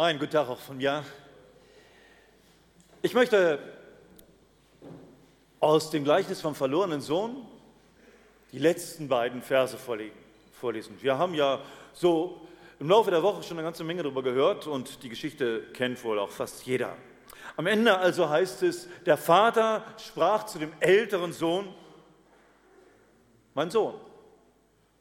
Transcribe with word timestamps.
Einen 0.00 0.18
guten 0.18 0.32
Tag 0.32 0.48
auch 0.48 0.58
von 0.58 0.78
mir. 0.78 1.04
Ich 3.02 3.12
möchte 3.12 3.58
aus 5.60 5.90
dem 5.90 6.04
Gleichnis 6.04 6.40
vom 6.40 6.54
verlorenen 6.54 7.02
Sohn 7.02 7.46
die 8.50 8.58
letzten 8.58 9.08
beiden 9.08 9.42
Verse 9.42 9.76
vorlesen. 9.76 10.96
Wir 11.02 11.18
haben 11.18 11.34
ja 11.34 11.60
so 11.92 12.40
im 12.78 12.88
Laufe 12.88 13.10
der 13.10 13.22
Woche 13.22 13.42
schon 13.42 13.58
eine 13.58 13.66
ganze 13.66 13.84
Menge 13.84 14.02
darüber 14.02 14.22
gehört 14.22 14.66
und 14.66 15.02
die 15.02 15.10
Geschichte 15.10 15.64
kennt 15.74 16.02
wohl 16.02 16.18
auch 16.18 16.30
fast 16.30 16.64
jeder. 16.64 16.96
Am 17.58 17.66
Ende 17.66 17.98
also 17.98 18.30
heißt 18.30 18.62
es, 18.62 18.88
der 19.04 19.18
Vater 19.18 19.84
sprach 19.98 20.46
zu 20.46 20.58
dem 20.58 20.72
älteren 20.80 21.34
Sohn, 21.34 21.74
mein 23.52 23.70
Sohn, 23.70 23.96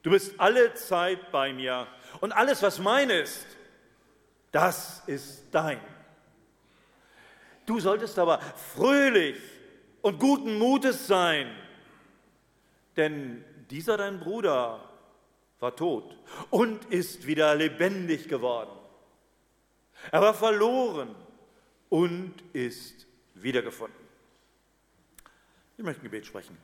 du 0.04 0.10
bist 0.10 0.38
alle 0.38 0.74
Zeit 0.74 1.32
bei 1.32 1.54
mir 1.54 1.88
und 2.20 2.34
alles, 2.34 2.62
was 2.62 2.80
mein 2.80 3.10
ist, 3.10 3.46
das 4.52 5.04
ist 5.08 5.46
dein. 5.52 5.80
Du 7.66 7.80
solltest 7.80 8.18
aber 8.18 8.40
fröhlich 8.40 9.38
und 10.02 10.20
guten 10.20 10.58
Mutes 10.58 11.06
sein, 11.06 11.56
denn 12.96 13.44
dieser 13.70 13.98
dein 13.98 14.20
Bruder 14.20 14.90
war 15.60 15.76
tot 15.76 16.18
und 16.50 16.86
ist 16.86 17.28
wieder 17.28 17.54
lebendig 17.54 18.28
geworden. 18.28 18.72
Er 20.12 20.22
war 20.22 20.34
verloren 20.34 21.16
und 21.90 22.34
ist 22.54 23.06
wiedergefunden. 23.36 24.00
Ich 25.78 25.84
möchte 25.84 26.02
ein 26.02 26.06
Gebet 26.06 26.26
sprechen. 26.26 26.58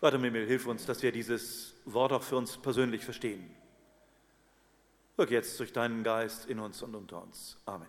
Vater 0.00 0.18
Mimmel, 0.18 0.46
hilf 0.46 0.66
uns, 0.66 0.84
dass 0.84 1.02
wir 1.02 1.12
dieses 1.12 1.74
Wort 1.84 2.12
auch 2.12 2.22
für 2.22 2.36
uns 2.36 2.56
persönlich 2.58 3.04
verstehen. 3.04 3.54
Wirk 5.16 5.30
jetzt 5.30 5.58
durch 5.60 5.72
deinen 5.72 6.02
Geist 6.02 6.46
in 6.46 6.58
uns 6.58 6.82
und 6.82 6.94
unter 6.94 7.22
uns. 7.22 7.58
Amen. 7.66 7.88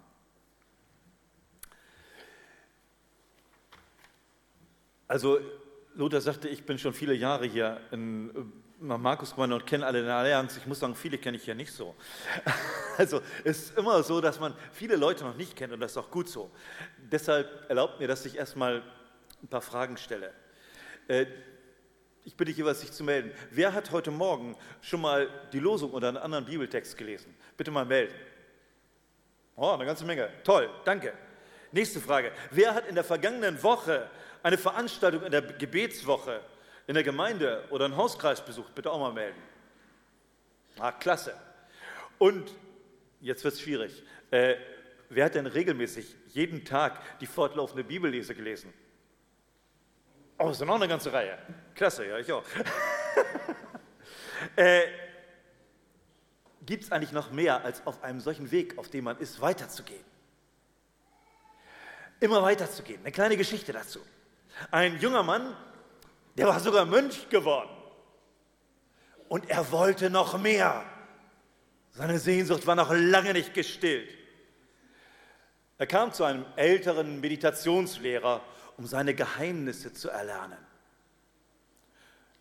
Also 5.07 5.39
Luther 5.95 6.21
sagte, 6.21 6.49
ich 6.49 6.65
bin 6.65 6.79
schon 6.79 6.93
viele 6.93 7.13
Jahre 7.13 7.45
hier 7.45 7.79
in 7.91 8.29
äh, 8.81 8.97
Markusgemeinde 8.97 9.55
und 9.55 9.65
kenne 9.65 9.85
alle 9.85 10.01
den 10.01 10.09
Allianz. 10.09 10.57
Ich 10.57 10.65
muss 10.65 10.79
sagen, 10.79 10.95
viele 10.95 11.17
kenne 11.17 11.37
ich 11.37 11.45
ja 11.45 11.53
nicht 11.53 11.71
so. 11.71 11.95
Also 12.95 13.21
es 13.43 13.63
ist 13.63 13.77
immer 13.79 14.03
so, 14.03 14.21
dass 14.21 14.39
man 14.39 14.53
viele 14.71 14.95
Leute 14.95 15.23
noch 15.23 15.35
nicht 15.35 15.55
kennt 15.55 15.73
und 15.73 15.79
das 15.79 15.93
ist 15.93 15.97
auch 15.97 16.11
gut 16.11 16.29
so. 16.29 16.51
Deshalb 17.11 17.67
erlaubt 17.67 17.99
mir, 17.99 18.07
dass 18.07 18.23
ich 18.23 18.37
erstmal 18.37 18.83
ein 19.41 19.47
paar 19.47 19.61
Fragen 19.61 19.97
stelle. 19.97 20.31
Ich 22.25 22.35
bitte 22.35 22.51
jeweils, 22.51 22.81
sich 22.81 22.91
zu 22.91 23.03
melden. 23.03 23.31
Wer 23.51 23.73
hat 23.73 23.91
heute 23.91 24.11
Morgen 24.11 24.55
schon 24.81 25.01
mal 25.01 25.29
die 25.51 25.59
Losung 25.59 25.91
oder 25.91 26.07
einen 26.07 26.17
anderen 26.17 26.45
Bibeltext 26.45 26.97
gelesen? 26.97 27.35
Bitte 27.57 27.69
mal 27.69 27.85
melden. 27.85 28.13
Oh, 29.55 29.71
eine 29.71 29.85
ganze 29.85 30.05
Menge. 30.05 30.29
Toll, 30.43 30.69
danke. 30.85 31.13
Nächste 31.71 31.99
Frage. 31.99 32.31
Wer 32.51 32.73
hat 32.73 32.87
in 32.87 32.95
der 32.95 33.03
vergangenen 33.03 33.61
Woche 33.61 34.09
eine 34.41 34.57
Veranstaltung 34.57 35.23
in 35.23 35.31
der 35.31 35.41
Gebetswoche 35.41 36.41
in 36.87 36.93
der 36.93 37.03
Gemeinde 37.03 37.65
oder 37.69 37.85
einen 37.85 37.97
Hauskreis 37.97 38.43
besucht? 38.43 38.73
Bitte 38.73 38.91
auch 38.91 38.99
mal 38.99 39.13
melden. 39.13 39.41
Ah, 40.79 40.91
klasse. 40.91 41.35
Und 42.17 42.51
jetzt 43.21 43.43
wird 43.43 43.55
es 43.55 43.61
schwierig. 43.61 44.03
Äh, 44.31 44.55
wer 45.09 45.25
hat 45.25 45.35
denn 45.35 45.45
regelmäßig 45.45 46.15
jeden 46.29 46.63
Tag 46.63 47.19
die 47.19 47.27
fortlaufende 47.27 47.83
Bibellese 47.83 48.33
gelesen? 48.33 48.73
Oh, 50.43 50.49
das 50.49 50.59
ist 50.59 50.67
noch 50.67 50.75
eine 50.75 50.89
ganze 50.89 51.13
Reihe. 51.13 51.37
Klasse, 51.73 52.05
ja, 52.05 52.17
ich 52.17 52.29
auch. 52.29 52.43
äh, 54.57 54.81
Gibt 56.65 56.83
es 56.83 56.91
eigentlich 56.91 57.13
noch 57.13 57.31
mehr, 57.31 57.63
als 57.63 57.87
auf 57.87 58.03
einem 58.03 58.19
solchen 58.19 58.51
Weg, 58.51 58.77
auf 58.77 58.89
dem 58.89 59.05
man 59.05 59.17
ist, 59.19 59.39
weiterzugehen? 59.39 60.03
Immer 62.19 62.43
weiterzugehen. 62.43 62.99
Eine 62.99 63.13
kleine 63.13 63.37
Geschichte 63.37 63.71
dazu. 63.71 64.01
Ein 64.69 64.99
junger 64.99 65.23
Mann, 65.23 65.55
der 66.35 66.47
war 66.47 66.59
sogar 66.59 66.85
Mönch 66.85 67.29
geworden. 67.29 67.69
Und 69.29 69.49
er 69.49 69.71
wollte 69.71 70.09
noch 70.09 70.37
mehr. 70.37 70.83
Seine 71.91 72.19
Sehnsucht 72.19 72.67
war 72.67 72.75
noch 72.75 72.91
lange 72.91 73.31
nicht 73.31 73.53
gestillt. 73.53 74.09
Er 75.77 75.87
kam 75.87 76.11
zu 76.11 76.25
einem 76.25 76.45
älteren 76.57 77.21
Meditationslehrer 77.21 78.41
um 78.77 78.87
seine 78.87 79.13
Geheimnisse 79.13 79.93
zu 79.93 80.09
erlernen. 80.09 80.57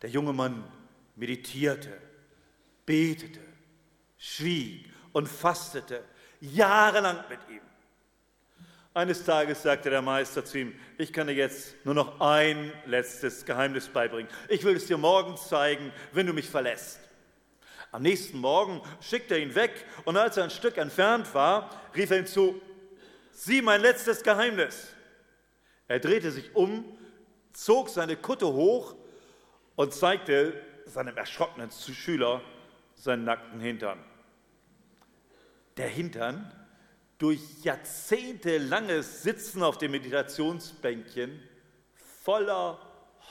Der 0.01 0.09
junge 0.09 0.33
Mann 0.33 0.63
meditierte, 1.15 1.97
betete, 2.85 3.39
schwieg 4.17 4.91
und 5.11 5.27
fastete 5.27 6.03
jahrelang 6.41 7.23
mit 7.29 7.39
ihm. 7.49 7.61
Eines 8.95 9.25
Tages 9.25 9.63
sagte 9.63 9.89
der 9.89 10.03
Meister 10.03 10.45
zu 10.45 10.59
ihm, 10.59 10.75
ich 10.99 11.11
kann 11.11 11.25
dir 11.25 11.33
jetzt 11.33 11.73
nur 11.83 11.95
noch 11.95 12.19
ein 12.21 12.71
letztes 12.85 13.43
Geheimnis 13.43 13.87
beibringen. 13.87 14.31
Ich 14.49 14.63
will 14.63 14.75
es 14.75 14.85
dir 14.85 14.97
morgen 14.97 15.35
zeigen, 15.35 15.91
wenn 16.11 16.27
du 16.27 16.33
mich 16.33 16.47
verlässt. 16.47 16.99
Am 17.91 18.03
nächsten 18.03 18.37
Morgen 18.37 18.81
schickte 19.01 19.35
er 19.35 19.39
ihn 19.39 19.55
weg 19.55 19.85
und 20.05 20.17
als 20.17 20.37
er 20.37 20.43
ein 20.43 20.49
Stück 20.51 20.77
entfernt 20.77 21.33
war, 21.33 21.69
rief 21.95 22.11
er 22.11 22.19
ihm 22.19 22.27
zu, 22.27 22.61
sieh 23.31 23.61
mein 23.61 23.81
letztes 23.81 24.21
Geheimnis. 24.21 24.92
Er 25.87 25.99
drehte 25.99 26.31
sich 26.31 26.55
um, 26.55 26.85
zog 27.51 27.89
seine 27.89 28.15
Kutte 28.15 28.47
hoch 28.47 28.95
und 29.75 29.93
zeigte 29.93 30.53
seinem 30.85 31.17
erschrockenen 31.17 31.71
Schüler 31.71 32.41
seinen 32.95 33.25
nackten 33.25 33.59
Hintern. 33.59 33.99
Der 35.77 35.87
Hintern, 35.87 36.51
durch 37.17 37.41
jahrzehntelanges 37.63 39.23
Sitzen 39.23 39.63
auf 39.63 39.77
dem 39.77 39.91
Meditationsbänkchen, 39.91 41.41
voller 42.23 42.79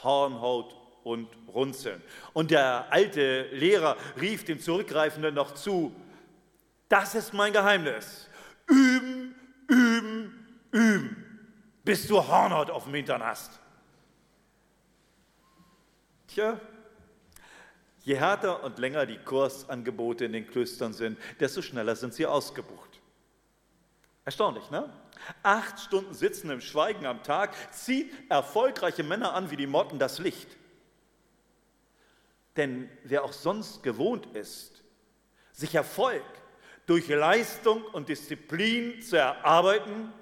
Hornhaut 0.02 0.74
und 1.04 1.28
Runzeln. 1.48 2.02
Und 2.32 2.50
der 2.50 2.86
alte 2.90 3.48
Lehrer 3.52 3.96
rief 4.20 4.44
dem 4.44 4.60
Zurückgreifenden 4.60 5.34
noch 5.34 5.54
zu, 5.54 5.94
das 6.88 7.14
ist 7.14 7.32
mein 7.32 7.52
Geheimnis. 7.52 8.28
Üben, 8.66 9.34
üben, 9.68 10.60
üben 10.70 11.21
bis 11.84 12.06
du 12.06 12.16
Hornhaut 12.16 12.70
auf 12.70 12.84
dem 12.84 12.94
Hintern 12.94 13.22
hast. 13.22 13.58
Tja, 16.28 16.60
je 18.04 18.16
härter 18.16 18.62
und 18.64 18.78
länger 18.78 19.06
die 19.06 19.18
Kursangebote 19.18 20.24
in 20.24 20.32
den 20.32 20.46
Klöstern 20.46 20.92
sind, 20.92 21.18
desto 21.40 21.62
schneller 21.62 21.96
sind 21.96 22.14
sie 22.14 22.26
ausgebucht. 22.26 23.00
Erstaunlich, 24.24 24.70
ne? 24.70 24.88
Acht 25.42 25.78
Stunden 25.80 26.14
Sitzen 26.14 26.50
im 26.50 26.60
Schweigen 26.60 27.06
am 27.06 27.22
Tag 27.22 27.54
zieht 27.72 28.12
erfolgreiche 28.30 29.02
Männer 29.02 29.34
an 29.34 29.50
wie 29.50 29.56
die 29.56 29.66
Motten 29.66 29.98
das 29.98 30.18
Licht. 30.18 30.48
Denn 32.56 32.88
wer 33.04 33.24
auch 33.24 33.32
sonst 33.32 33.82
gewohnt 33.82 34.26
ist, 34.34 34.82
sich 35.52 35.74
Erfolg 35.74 36.24
durch 36.86 37.08
Leistung 37.08 37.84
und 37.84 38.08
Disziplin 38.08 39.00
zu 39.00 39.16
erarbeiten, 39.16 40.12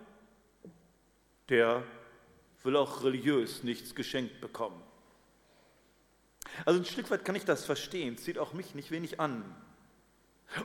der 1.50 1.82
will 2.62 2.76
auch 2.76 3.02
religiös 3.02 3.62
nichts 3.62 3.94
geschenkt 3.94 4.40
bekommen. 4.40 4.80
Also 6.64 6.80
ein 6.80 6.86
Stück 6.86 7.10
weit 7.10 7.24
kann 7.24 7.34
ich 7.34 7.44
das 7.44 7.64
verstehen, 7.64 8.16
zieht 8.18 8.38
auch 8.38 8.52
mich 8.52 8.74
nicht 8.74 8.90
wenig 8.90 9.20
an. 9.20 9.44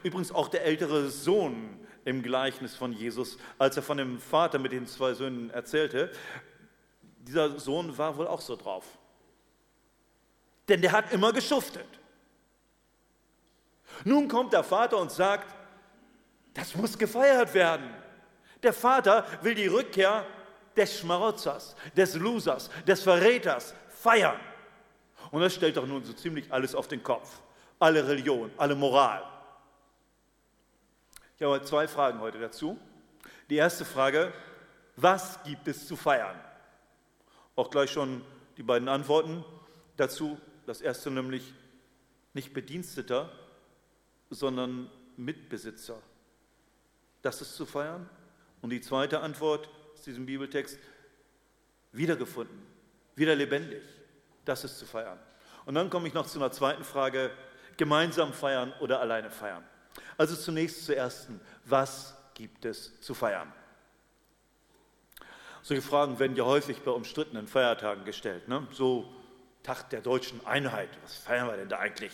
Übrigens 0.03 0.31
auch 0.31 0.47
der 0.47 0.63
ältere 0.63 1.09
Sohn 1.09 1.79
im 2.06 2.24
Gleichnis 2.24 2.75
von 2.75 2.91
Jesus, 2.91 3.38
als 3.57 3.78
er 3.78 3.84
von 3.84 3.97
dem 3.97 4.19
Vater 4.19 4.59
mit 4.59 4.72
den 4.72 4.88
zwei 4.88 5.13
Söhnen 5.13 5.50
erzählte, 5.51 6.12
dieser 7.19 7.59
Sohn 7.59 7.97
war 7.97 8.18
wohl 8.18 8.28
auch 8.28 8.41
so 8.41 8.56
drauf. 8.56 8.85
Denn 10.68 10.81
der 10.81 10.91
hat 10.91 11.12
immer 11.12 11.34
geschuftet. 11.34 11.88
Nun 14.03 14.28
kommt 14.28 14.53
der 14.53 14.63
Vater 14.63 14.97
und 14.97 15.12
sagt, 15.12 15.56
das 16.53 16.75
muss 16.75 16.97
gefeiert 16.97 17.53
werden. 17.53 17.90
Der 18.63 18.74
Vater 18.74 19.25
will 19.42 19.56
die 19.56 19.68
Rückkehr 19.68 20.25
des 20.75 21.00
Schmarotzers, 21.00 21.75
des 21.95 22.16
Losers, 22.16 22.69
des 22.88 23.01
Verräters 23.01 23.74
feiern. 23.89 24.39
Und 25.31 25.42
das 25.42 25.54
stellt 25.54 25.77
doch 25.77 25.88
nun 25.88 26.04
so 26.04 26.13
ziemlich 26.13 26.51
alles 26.51 26.75
auf 26.75 26.88
den 26.88 27.01
Kopf. 27.01 27.42
Alle 27.80 28.07
Religion, 28.07 28.51
alle 28.57 28.75
Moral. 28.75 29.24
Ich 31.38 31.44
habe 31.44 31.62
zwei 31.63 31.88
Fragen 31.88 32.19
heute 32.19 32.39
dazu. 32.39 32.80
Die 33.50 33.57
erste 33.57 33.83
Frage, 33.83 34.33
was 34.95 35.44
gibt 35.44 35.68
es 35.68 35.88
zu 35.88 35.95
feiern? 35.95 36.39
Auch 37.56 37.69
gleich 37.69 37.92
schon 37.92 38.24
die 38.57 38.63
beiden 38.63 38.88
Antworten 38.88 39.44
dazu. 39.98 40.39
Das 40.66 40.81
erste 40.81 41.12
nämlich 41.12 41.54
nicht 42.33 42.54
Bediensteter, 42.54 43.30
sondern 44.30 44.89
Mitbesitzer. 45.18 45.98
Das 47.22 47.42
ist 47.42 47.56
zu 47.56 47.66
feiern. 47.66 48.10
Und 48.62 48.69
die 48.69 48.81
zweite 48.81 49.19
Antwort, 49.19 49.69
diesem 50.01 50.25
Bibeltext, 50.25 50.80
wiedergefunden, 51.92 52.62
wieder 53.15 53.36
lebendig. 53.36 53.83
Das 54.44 54.63
ist 54.63 54.77
zu 54.77 54.86
feiern. 54.86 55.19
Und 55.65 55.75
dann 55.75 55.89
komme 55.89 56.07
ich 56.07 56.13
noch 56.13 56.27
zu 56.27 56.39
einer 56.39 56.51
zweiten 56.51 56.83
Frage, 56.83 57.31
gemeinsam 57.77 58.33
feiern 58.33 58.74
oder 58.80 59.00
alleine 59.00 59.31
feiern. 59.31 59.63
Also 60.18 60.36
zunächst 60.36 60.86
zur 60.86 60.95
ersten, 60.95 61.39
was 61.65 62.15
gibt 62.33 62.65
es 62.65 63.00
zu 63.01 63.13
feiern? 63.13 63.51
Solche 65.62 65.81
Fragen 65.81 66.19
werden 66.19 66.36
ja 66.36 66.45
häufig 66.45 66.81
bei 66.81 66.91
umstrittenen 66.91 67.48
Feiertagen 67.48 68.06
gestellt. 68.06 68.48
Ne? 68.48 68.68
So 68.71 69.12
Tag 69.63 69.89
der 69.89 70.01
deutschen 70.01 70.45
Einheit, 70.45 70.89
was 71.01 71.15
feiern 71.15 71.48
wir 71.48 71.57
denn 71.57 71.69
da 71.69 71.80
eigentlich? 71.80 72.12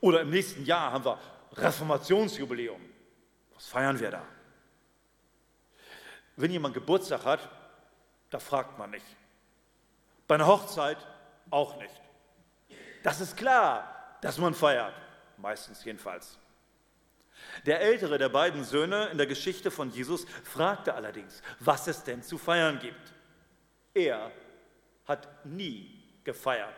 Oder 0.00 0.22
im 0.22 0.30
nächsten 0.30 0.64
Jahr 0.64 0.92
haben 0.92 1.04
wir 1.04 1.18
Reformationsjubiläum, 1.52 2.80
was 3.54 3.66
feiern 3.66 4.00
wir 4.00 4.10
da? 4.10 4.22
Wenn 6.36 6.50
jemand 6.50 6.74
Geburtstag 6.74 7.24
hat, 7.24 7.48
da 8.30 8.38
fragt 8.38 8.78
man 8.78 8.90
nicht. 8.90 9.06
Bei 10.26 10.34
einer 10.34 10.46
Hochzeit 10.46 10.98
auch 11.50 11.76
nicht. 11.78 12.00
Das 13.02 13.20
ist 13.20 13.36
klar, 13.36 14.18
dass 14.20 14.38
man 14.38 14.54
feiert, 14.54 14.94
meistens 15.36 15.84
jedenfalls. 15.84 16.38
Der 17.66 17.80
ältere 17.80 18.18
der 18.18 18.28
beiden 18.28 18.64
Söhne 18.64 19.06
in 19.06 19.18
der 19.18 19.26
Geschichte 19.26 19.70
von 19.70 19.90
Jesus 19.90 20.26
fragte 20.44 20.94
allerdings, 20.94 21.42
was 21.60 21.86
es 21.86 22.02
denn 22.02 22.22
zu 22.22 22.38
feiern 22.38 22.78
gibt. 22.78 23.12
Er 23.92 24.30
hat 25.06 25.44
nie 25.44 26.02
gefeiert. 26.24 26.74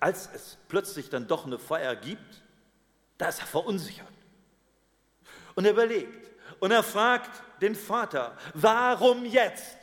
Als 0.00 0.30
es 0.32 0.58
plötzlich 0.68 1.10
dann 1.10 1.26
doch 1.26 1.46
eine 1.46 1.58
Feier 1.58 1.94
gibt, 1.94 2.42
da 3.18 3.28
ist 3.28 3.40
er 3.40 3.46
verunsichert. 3.46 4.06
Und 5.54 5.64
er 5.64 5.72
überlegt 5.72 6.30
und 6.60 6.70
er 6.70 6.82
fragt 6.82 7.42
den 7.60 7.74
Vater, 7.74 8.36
warum 8.54 9.24
jetzt 9.24 9.76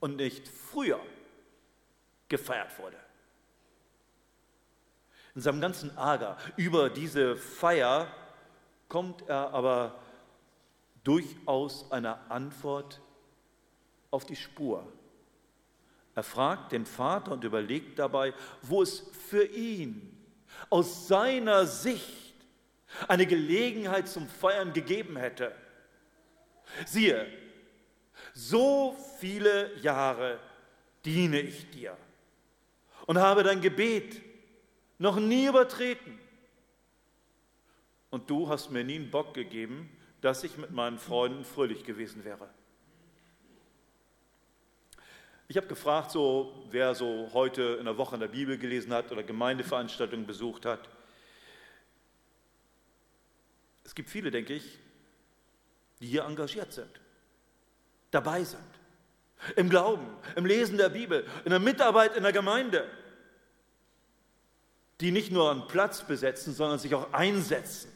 und 0.00 0.16
nicht 0.16 0.48
früher 0.48 1.00
gefeiert 2.28 2.78
wurde 2.78 2.96
in 5.34 5.40
seinem 5.40 5.60
ganzen 5.60 5.96
Ärger 5.96 6.36
über 6.56 6.90
diese 6.90 7.36
Feier 7.36 8.08
kommt 8.88 9.28
er 9.28 9.52
aber 9.54 9.98
durchaus 11.04 11.90
einer 11.90 12.30
Antwort 12.30 13.00
auf 14.10 14.26
die 14.26 14.36
Spur. 14.36 14.86
Er 16.14 16.24
fragt 16.24 16.72
den 16.72 16.84
Vater 16.84 17.32
und 17.32 17.44
überlegt 17.44 17.98
dabei, 17.98 18.34
wo 18.62 18.82
es 18.82 19.00
für 19.28 19.44
ihn 19.44 20.14
aus 20.68 21.06
seiner 21.06 21.64
Sicht 21.64 22.29
eine 23.08 23.26
Gelegenheit 23.26 24.08
zum 24.08 24.28
Feiern 24.28 24.72
gegeben 24.72 25.16
hätte. 25.16 25.54
Siehe, 26.86 27.26
so 28.34 28.96
viele 29.18 29.76
Jahre 29.78 30.38
diene 31.04 31.40
ich 31.40 31.70
dir 31.70 31.96
und 33.06 33.18
habe 33.18 33.42
dein 33.42 33.60
Gebet 33.60 34.20
noch 34.98 35.16
nie 35.16 35.46
übertreten. 35.46 36.18
Und 38.10 38.28
du 38.28 38.48
hast 38.48 38.70
mir 38.70 38.84
nie 38.84 38.96
einen 38.96 39.10
Bock 39.10 39.34
gegeben, 39.34 39.90
dass 40.20 40.44
ich 40.44 40.56
mit 40.56 40.72
meinen 40.72 40.98
Freunden 40.98 41.44
fröhlich 41.44 41.84
gewesen 41.84 42.24
wäre. 42.24 42.48
Ich 45.48 45.56
habe 45.56 45.66
gefragt, 45.66 46.12
so, 46.12 46.66
wer 46.70 46.94
so 46.94 47.30
heute 47.32 47.78
in 47.80 47.86
der 47.86 47.98
Woche 47.98 48.14
in 48.14 48.20
der 48.20 48.28
Bibel 48.28 48.56
gelesen 48.58 48.92
hat 48.92 49.10
oder 49.10 49.22
Gemeindeveranstaltungen 49.22 50.26
besucht 50.26 50.66
hat. 50.66 50.88
Es 53.90 53.94
gibt 53.96 54.08
viele, 54.08 54.30
denke 54.30 54.54
ich, 54.54 54.78
die 55.98 56.06
hier 56.06 56.24
engagiert 56.24 56.72
sind, 56.72 57.00
dabei 58.12 58.44
sind, 58.44 58.62
im 59.56 59.68
Glauben, 59.68 60.06
im 60.36 60.46
Lesen 60.46 60.78
der 60.78 60.90
Bibel, 60.90 61.26
in 61.44 61.50
der 61.50 61.58
Mitarbeit 61.58 62.16
in 62.16 62.22
der 62.22 62.32
Gemeinde 62.32 62.88
die 65.00 65.10
nicht 65.10 65.32
nur 65.32 65.50
einen 65.50 65.66
Platz 65.66 66.06
besetzen, 66.06 66.54
sondern 66.54 66.78
sich 66.78 66.94
auch 66.94 67.12
einsetzen, 67.12 67.90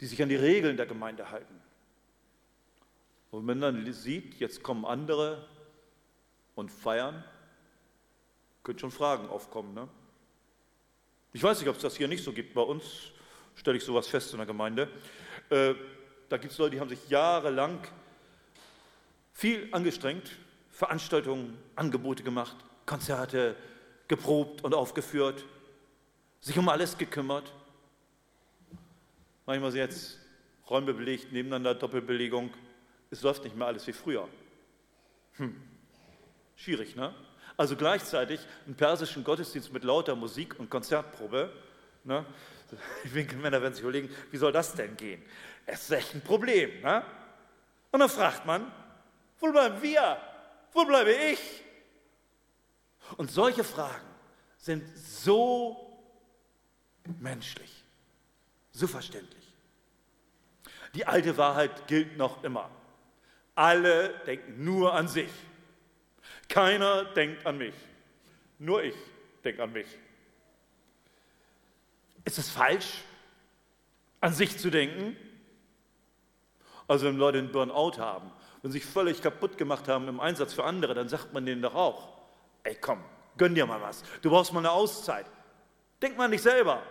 die 0.00 0.06
sich 0.06 0.22
an 0.22 0.30
die 0.30 0.36
Regeln 0.36 0.78
der 0.78 0.86
Gemeinde 0.86 1.30
halten. 1.30 1.60
Und 3.30 3.46
wenn 3.46 3.58
man 3.58 3.84
dann 3.84 3.92
sieht, 3.92 4.36
jetzt 4.36 4.62
kommen 4.62 4.86
andere 4.86 5.46
und 6.54 6.70
feiern, 6.70 7.22
können 8.62 8.78
schon 8.78 8.90
Fragen 8.90 9.28
aufkommen. 9.28 9.74
Ne? 9.74 9.88
Ich 11.34 11.42
weiß 11.42 11.58
nicht, 11.58 11.68
ob 11.68 11.74
es 11.74 11.82
das 11.82 11.96
hier 11.96 12.06
nicht 12.06 12.22
so 12.22 12.32
gibt. 12.32 12.54
Bei 12.54 12.62
uns 12.62 12.84
stelle 13.56 13.76
ich 13.76 13.84
sowas 13.84 14.06
fest 14.06 14.30
in 14.30 14.38
der 14.38 14.46
Gemeinde. 14.46 14.88
Äh, 15.50 15.74
da 16.28 16.36
gibt 16.36 16.52
es 16.52 16.58
Leute, 16.58 16.76
die 16.76 16.80
haben 16.80 16.88
sich 16.88 17.08
jahrelang 17.08 17.80
viel 19.32 19.68
angestrengt, 19.72 20.30
Veranstaltungen, 20.70 21.58
Angebote 21.74 22.22
gemacht, 22.22 22.56
Konzerte, 22.86 23.56
geprobt 24.06 24.62
und 24.62 24.74
aufgeführt, 24.74 25.44
sich 26.40 26.56
um 26.56 26.68
alles 26.68 26.96
gekümmert. 26.96 27.52
Manchmal 29.44 29.72
sind 29.72 29.80
jetzt 29.80 30.20
Räume 30.70 30.94
belegt, 30.94 31.32
nebeneinander 31.32 31.74
Doppelbelegung. 31.74 32.54
Es 33.10 33.22
läuft 33.22 33.42
nicht 33.42 33.56
mehr 33.56 33.66
alles 33.66 33.84
wie 33.88 33.92
früher. 33.92 34.28
Hm. 35.32 35.60
Schwierig, 36.54 36.94
ne? 36.94 37.12
Also 37.56 37.76
gleichzeitig 37.76 38.40
einen 38.66 38.74
persischen 38.74 39.22
Gottesdienst 39.22 39.72
mit 39.72 39.84
lauter 39.84 40.16
Musik 40.16 40.58
und 40.58 40.70
Konzertprobe. 40.70 41.52
Ne? 42.02 42.24
Die 43.04 43.14
Winkelmänner 43.14 43.62
werden 43.62 43.74
sich 43.74 43.82
überlegen, 43.82 44.14
wie 44.30 44.36
soll 44.36 44.52
das 44.52 44.74
denn 44.74 44.96
gehen? 44.96 45.22
Es 45.66 45.82
ist 45.82 45.90
echt 45.92 46.14
ein 46.14 46.20
Problem. 46.20 46.80
Ne? 46.82 47.04
Und 47.92 48.00
dann 48.00 48.08
fragt 48.08 48.44
man, 48.44 48.70
wo 49.38 49.52
bleiben 49.52 49.80
wir? 49.80 50.18
Wo 50.72 50.84
bleibe 50.84 51.12
ich? 51.12 51.62
Und 53.16 53.30
solche 53.30 53.62
Fragen 53.62 54.04
sind 54.56 54.84
so 54.96 56.00
menschlich, 57.20 57.84
so 58.72 58.86
verständlich. 58.86 59.44
Die 60.94 61.06
alte 61.06 61.36
Wahrheit 61.36 61.86
gilt 61.86 62.16
noch 62.16 62.42
immer. 62.42 62.70
Alle 63.54 64.08
denken 64.26 64.64
nur 64.64 64.94
an 64.94 65.06
sich. 65.06 65.30
Keiner 66.54 67.04
denkt 67.04 67.44
an 67.46 67.58
mich. 67.58 67.74
Nur 68.60 68.84
ich 68.84 68.94
denke 69.42 69.60
an 69.60 69.72
mich. 69.72 69.88
Ist 72.24 72.38
es 72.38 72.48
falsch, 72.48 73.02
an 74.20 74.32
sich 74.32 74.56
zu 74.56 74.70
denken? 74.70 75.16
Also 76.86 77.06
wenn 77.06 77.16
Leute 77.16 77.38
einen 77.38 77.50
Burnout 77.50 77.98
haben, 77.98 78.30
wenn 78.62 78.70
sie 78.70 78.78
sich 78.78 78.86
völlig 78.88 79.20
kaputt 79.20 79.58
gemacht 79.58 79.88
haben 79.88 80.06
im 80.06 80.20
Einsatz 80.20 80.52
für 80.52 80.62
andere, 80.62 80.94
dann 80.94 81.08
sagt 81.08 81.32
man 81.32 81.44
denen 81.44 81.60
doch 81.60 81.74
auch, 81.74 82.12
Ey, 82.62 82.76
komm, 82.80 83.02
gönn 83.36 83.56
dir 83.56 83.66
mal 83.66 83.82
was. 83.82 84.04
Du 84.22 84.30
brauchst 84.30 84.52
mal 84.52 84.60
eine 84.60 84.70
Auszeit. 84.70 85.26
Denk 86.00 86.16
mal 86.16 86.26
an 86.26 86.30
dich 86.30 86.42
selber. 86.42 86.84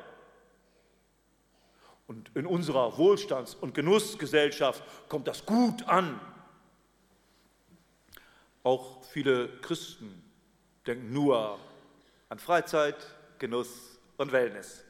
Und 2.08 2.30
in 2.36 2.46
unserer 2.46 2.98
Wohlstands- 2.98 3.56
und 3.56 3.74
Genussgesellschaft 3.74 4.84
kommt 5.08 5.26
das 5.30 5.46
gut 5.46 5.88
an. 5.88 6.20
Auch 8.64 9.04
viele 9.04 9.50
Christen 9.60 10.24
denken 10.88 11.12
nur 11.12 11.60
an 12.30 12.40
Freizeit, 12.40 12.96
Genuss 13.38 14.00
und 14.18 14.32
Wellness. 14.32 14.84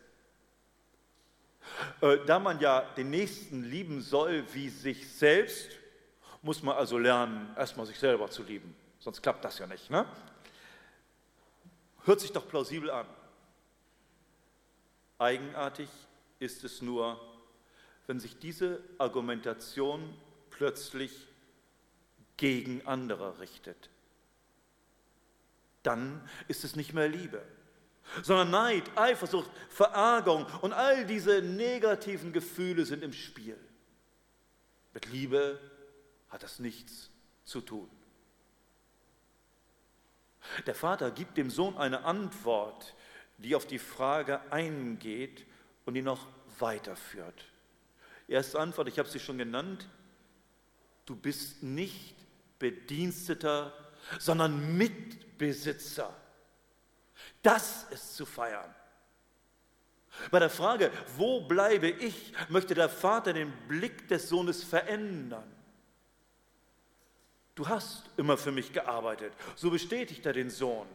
Äh, 2.02 2.18
da 2.26 2.40
man 2.40 2.60
ja 2.60 2.82
den 2.96 3.10
Nächsten 3.10 3.64
lieben 3.64 4.02
soll 4.02 4.44
wie 4.54 4.70
sich 4.70 5.12
selbst, 5.12 5.72
muss 6.42 6.62
man 6.62 6.76
also 6.76 6.98
lernen, 6.98 7.54
erstmal 7.58 7.86
sich 7.86 7.98
selber 7.98 8.30
zu 8.30 8.44
lieben. 8.44 8.76
Sonst 9.00 9.22
klappt 9.22 9.44
das 9.44 9.60
ja 9.60 9.68
nicht. 9.68 9.90
Ne? 9.90 10.06
Hört 12.04 12.20
sich 12.20 12.32
doch 12.32 12.48
plausibel 12.48 12.92
an. 12.92 13.08
Eigenartig 15.18 15.90
ist 16.40 16.64
es 16.64 16.82
nur, 16.82 17.20
wenn 18.08 18.20
sich 18.20 18.38
diese 18.38 18.82
Argumentation 18.98 20.14
plötzlich 20.50 21.12
gegen 22.44 22.86
andere 22.86 23.40
richtet. 23.40 23.90
Dann 25.82 26.30
ist 26.50 26.66
es 26.66 26.76
nicht 26.76 26.92
mehr 26.92 27.08
Liebe, 27.08 27.42
sondern 28.22 28.52
Neid, 28.52 28.84
Eifersucht, 28.98 29.50
Verärgerung 29.70 30.46
und 30.60 30.74
all 30.74 31.06
diese 31.06 31.42
negativen 31.42 32.34
Gefühle 32.34 32.86
sind 32.86 33.02
im 33.02 33.14
Spiel. 33.14 33.58
Mit 34.94 35.06
Liebe 35.06 35.58
hat 36.28 36.44
das 36.44 36.60
nichts 36.60 37.12
zu 37.46 37.62
tun. 37.62 37.90
Der 40.66 40.76
Vater 40.76 41.12
gibt 41.12 41.38
dem 41.38 41.50
Sohn 41.50 41.78
eine 41.78 42.04
Antwort, 42.04 42.94
die 43.38 43.56
auf 43.56 43.66
die 43.66 43.80
Frage 43.80 44.52
eingeht 44.52 45.46
und 45.86 45.96
ihn 45.96 46.04
noch 46.04 46.28
weiterführt. 46.60 47.46
Erste 48.28 48.60
Antwort, 48.60 48.90
ich 48.90 49.00
habe 49.00 49.08
sie 49.08 49.22
schon 49.22 49.38
genannt, 49.38 49.88
du 51.06 51.16
bist 51.16 51.64
nicht 51.64 52.18
Bediensteter, 52.64 53.74
sondern 54.20 54.78
Mitbesitzer. 54.78 56.16
Das 57.42 57.84
ist 57.92 58.16
zu 58.16 58.26
feiern. 58.26 58.74
Bei 60.32 60.40
der 60.40 60.50
Frage, 60.50 60.92
wo 61.18 61.42
bleibe 61.42 61.90
ich, 61.90 62.34
möchte 62.48 62.74
der 62.74 62.88
Vater 62.88 63.34
den 63.34 63.52
Blick 63.68 64.08
des 64.08 64.30
Sohnes 64.30 64.64
verändern. 64.64 65.52
Du 67.56 67.68
hast 67.68 68.10
immer 68.16 68.38
für 68.38 68.52
mich 68.52 68.72
gearbeitet. 68.72 69.34
So 69.56 69.70
bestätigt 69.70 70.26
er 70.26 70.34
den 70.34 70.50
Sohn. 70.50 70.88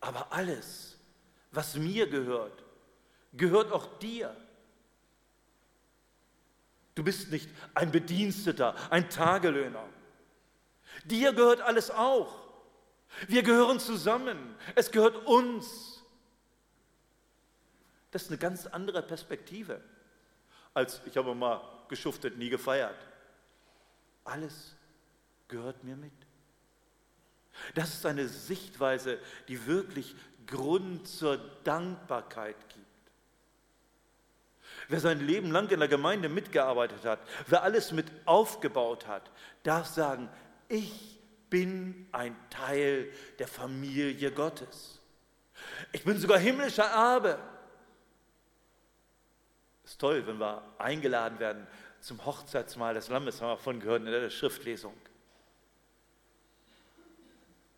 Aber 0.00 0.32
alles, 0.32 0.98
was 1.52 1.76
mir 1.76 2.08
gehört, 2.08 2.64
gehört 3.34 3.72
auch 3.72 3.98
dir. 3.98 4.34
Du 6.94 7.04
bist 7.04 7.30
nicht 7.30 7.50
ein 7.74 7.92
Bediensteter, 7.92 8.74
ein 8.90 9.10
Tagelöhner. 9.10 9.84
Dir 11.04 11.32
gehört 11.32 11.60
alles 11.60 11.90
auch. 11.90 12.34
Wir 13.28 13.42
gehören 13.42 13.80
zusammen. 13.80 14.56
Es 14.74 14.90
gehört 14.90 15.26
uns. 15.26 16.02
Das 18.10 18.22
ist 18.22 18.28
eine 18.28 18.38
ganz 18.38 18.66
andere 18.66 19.02
Perspektive 19.02 19.82
als 20.76 21.00
ich 21.06 21.16
habe 21.16 21.34
mal 21.34 21.62
geschuftet, 21.88 22.36
nie 22.36 22.50
gefeiert. 22.50 22.98
Alles 24.24 24.76
gehört 25.48 25.82
mir 25.82 25.96
mit. 25.96 26.12
Das 27.74 27.94
ist 27.94 28.04
eine 28.04 28.28
Sichtweise, 28.28 29.18
die 29.48 29.66
wirklich 29.66 30.14
Grund 30.46 31.08
zur 31.08 31.38
Dankbarkeit 31.64 32.56
gibt. 32.68 32.84
Wer 34.88 35.00
sein 35.00 35.26
Leben 35.26 35.50
lang 35.50 35.70
in 35.70 35.78
der 35.78 35.88
Gemeinde 35.88 36.28
mitgearbeitet 36.28 37.06
hat, 37.06 37.20
wer 37.46 37.62
alles 37.62 37.92
mit 37.92 38.12
aufgebaut 38.26 39.06
hat, 39.06 39.30
darf 39.62 39.86
sagen, 39.86 40.28
ich 40.68 41.20
bin 41.50 42.08
ein 42.12 42.36
Teil 42.50 43.10
der 43.38 43.48
Familie 43.48 44.32
Gottes. 44.32 45.00
Ich 45.92 46.04
bin 46.04 46.18
sogar 46.18 46.38
himmlischer 46.38 46.84
Erbe. 46.84 47.38
Ist 49.84 50.00
toll, 50.00 50.26
wenn 50.26 50.38
wir 50.38 50.62
eingeladen 50.78 51.38
werden 51.38 51.66
zum 52.00 52.24
Hochzeitsmahl 52.24 52.94
des 52.94 53.08
Lammes, 53.08 53.40
haben 53.40 53.48
wir 53.48 53.56
davon 53.56 53.80
gehört 53.80 54.00
in 54.00 54.06
der 54.06 54.30
Schriftlesung. 54.30 54.94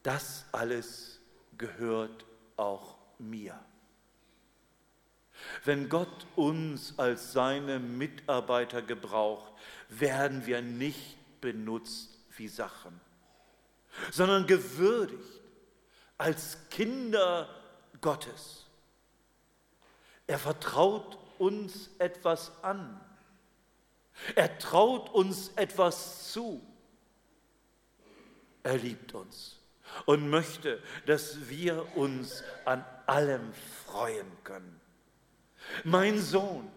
Das 0.02 0.46
alles 0.52 1.20
gehört 1.56 2.24
auch 2.56 2.96
mir. 3.18 3.58
Wenn 5.64 5.88
Gott 5.88 6.26
uns 6.34 6.98
als 6.98 7.32
seine 7.32 7.78
Mitarbeiter 7.78 8.82
gebraucht, 8.82 9.52
werden 9.88 10.46
wir 10.46 10.62
nicht 10.62 11.16
benutzt 11.40 12.17
wie 12.38 12.48
Sachen, 12.48 13.00
sondern 14.10 14.46
gewürdigt 14.46 15.40
als 16.16 16.58
Kinder 16.70 17.48
Gottes. 18.00 18.66
Er 20.26 20.38
vertraut 20.38 21.18
uns 21.38 21.90
etwas 21.98 22.52
an. 22.62 23.00
Er 24.34 24.58
traut 24.58 25.08
uns 25.10 25.48
etwas 25.56 26.32
zu. 26.32 26.60
Er 28.62 28.76
liebt 28.76 29.14
uns 29.14 29.60
und 30.04 30.28
möchte, 30.28 30.82
dass 31.06 31.48
wir 31.48 31.96
uns 31.96 32.42
an 32.64 32.84
allem 33.06 33.52
freuen 33.86 34.26
können. 34.44 34.80
Mein 35.84 36.20
Sohn, 36.20 36.70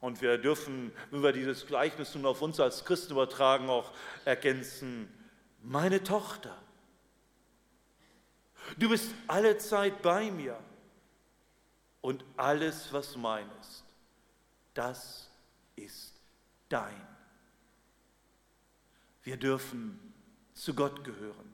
und 0.00 0.20
wir 0.20 0.38
dürfen, 0.38 0.92
wenn 1.10 1.22
wir 1.22 1.32
dieses 1.32 1.66
Gleichnis 1.66 2.14
nun 2.14 2.26
auf 2.26 2.40
uns 2.42 2.60
als 2.60 2.84
Christen 2.84 3.12
übertragen, 3.12 3.68
auch 3.68 3.92
ergänzen, 4.24 5.12
meine 5.62 6.02
Tochter, 6.02 6.56
du 8.76 8.88
bist 8.88 9.12
alle 9.26 9.58
Zeit 9.58 10.02
bei 10.02 10.30
mir 10.30 10.58
und 12.00 12.24
alles, 12.36 12.92
was 12.92 13.16
mein 13.16 13.46
ist, 13.60 13.84
das 14.74 15.30
ist 15.74 16.14
dein. 16.68 17.06
Wir 19.24 19.36
dürfen 19.36 19.98
zu 20.54 20.74
Gott 20.74 21.02
gehören. 21.04 21.52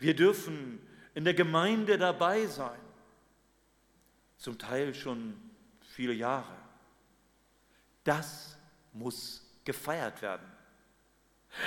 Wir 0.00 0.14
dürfen 0.14 0.80
in 1.14 1.24
der 1.24 1.34
Gemeinde 1.34 1.96
dabei 1.98 2.46
sein, 2.46 2.80
zum 4.36 4.58
Teil 4.58 4.94
schon 4.94 5.34
viele 5.80 6.12
Jahre. 6.12 6.65
Das 8.06 8.56
muss 8.92 9.44
gefeiert 9.64 10.22
werden. 10.22 10.46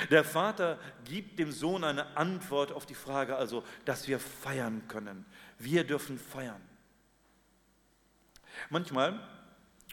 Der 0.10 0.24
Vater 0.24 0.80
gibt 1.04 1.38
dem 1.38 1.52
Sohn 1.52 1.84
eine 1.84 2.16
Antwort 2.16 2.72
auf 2.72 2.86
die 2.86 2.96
Frage, 2.96 3.36
also, 3.36 3.64
dass 3.84 4.08
wir 4.08 4.20
feiern 4.20 4.88
können. 4.88 5.26
Wir 5.58 5.84
dürfen 5.84 6.18
feiern. 6.18 6.62
Manchmal 8.70 9.20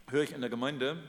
höre 0.08 0.22
ich 0.22 0.32
in 0.32 0.40
der 0.40 0.50
Gemeinde 0.50 1.02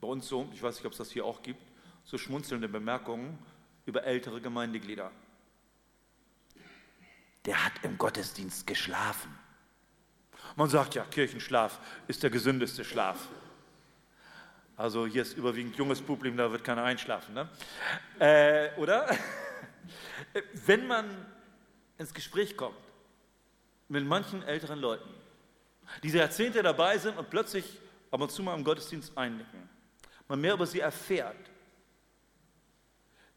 bei 0.00 0.08
uns 0.08 0.26
so, 0.26 0.50
ich 0.52 0.62
weiß 0.62 0.76
nicht, 0.76 0.86
ob 0.86 0.92
es 0.92 0.98
das 0.98 1.12
hier 1.12 1.24
auch 1.24 1.42
gibt, 1.42 1.62
so 2.04 2.18
schmunzelnde 2.18 2.68
Bemerkungen 2.68 3.38
über 3.86 4.02
ältere 4.02 4.40
Gemeindeglieder. 4.40 5.12
Der 7.44 7.64
hat 7.64 7.72
im 7.82 7.98
Gottesdienst 7.98 8.66
geschlafen. 8.66 9.32
Man 10.56 10.68
sagt 10.68 10.96
ja, 10.96 11.04
Kirchenschlaf 11.04 11.78
ist 12.08 12.24
der 12.24 12.30
gesündeste 12.30 12.84
Schlaf. 12.84 13.28
Also 14.82 15.06
hier 15.06 15.22
ist 15.22 15.36
überwiegend 15.36 15.76
junges 15.76 16.02
Publikum, 16.02 16.36
da 16.36 16.50
wird 16.50 16.64
keiner 16.64 16.82
einschlafen. 16.82 17.34
Ne? 17.34 17.48
Äh, 18.18 18.74
oder? 18.80 19.16
Wenn 20.66 20.88
man 20.88 21.24
ins 21.98 22.12
Gespräch 22.12 22.56
kommt 22.56 22.74
mit 23.88 24.04
manchen 24.04 24.42
älteren 24.42 24.80
Leuten, 24.80 25.08
die 26.02 26.08
Jahrzehnte 26.08 26.64
dabei 26.64 26.98
sind 26.98 27.16
und 27.16 27.30
plötzlich 27.30 27.78
ab 28.10 28.22
und 28.22 28.32
zu 28.32 28.42
mal 28.42 28.56
im 28.56 28.64
Gottesdienst 28.64 29.16
einnicken, 29.16 29.68
man 30.26 30.40
mehr 30.40 30.54
über 30.54 30.66
sie 30.66 30.80
erfährt, 30.80 31.48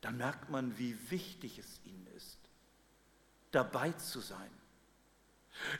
dann 0.01 0.17
merkt 0.17 0.49
man, 0.49 0.75
wie 0.79 0.97
wichtig 1.11 1.59
es 1.59 1.79
ihnen 1.83 2.07
ist, 2.15 2.39
dabei 3.51 3.91
zu 3.91 4.19
sein, 4.19 4.49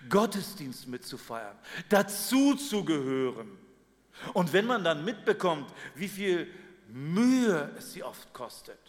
Gottesdienst 0.10 0.86
mitzufeiern, 0.88 1.58
dazu 1.90 2.54
zu 2.54 2.86
gehören. 2.86 3.65
Und 4.34 4.54
wenn 4.54 4.66
man 4.66 4.84
dann 4.84 5.04
mitbekommt, 5.04 5.72
wie 5.96 6.08
viel 6.08 6.52
Mühe 6.88 7.72
es 7.78 7.94
sie 7.94 8.04
oft 8.04 8.34
kostet, 8.34 8.80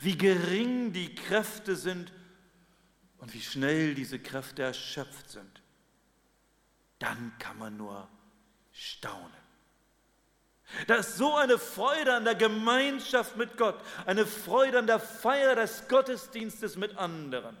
wie 0.00 0.16
gering 0.16 0.92
die 0.92 1.14
Kräfte 1.14 1.76
sind 1.76 2.12
und 3.18 3.32
wie 3.34 3.40
schnell 3.40 3.94
diese 3.94 4.18
Kräfte 4.18 4.62
erschöpft 4.62 5.30
sind, 5.30 5.62
dann 6.98 7.32
kann 7.38 7.58
man 7.58 7.76
nur 7.76 8.08
staunen. 8.72 9.46
Da 10.86 10.96
ist 10.96 11.16
so 11.16 11.36
eine 11.36 11.58
Freude 11.58 12.14
an 12.14 12.24
der 12.24 12.34
Gemeinschaft 12.34 13.36
mit 13.36 13.56
Gott, 13.56 13.80
eine 14.04 14.26
Freude 14.26 14.80
an 14.80 14.86
der 14.86 14.98
Feier 14.98 15.54
des 15.54 15.86
Gottesdienstes 15.86 16.76
mit 16.76 16.96
anderen. 16.98 17.56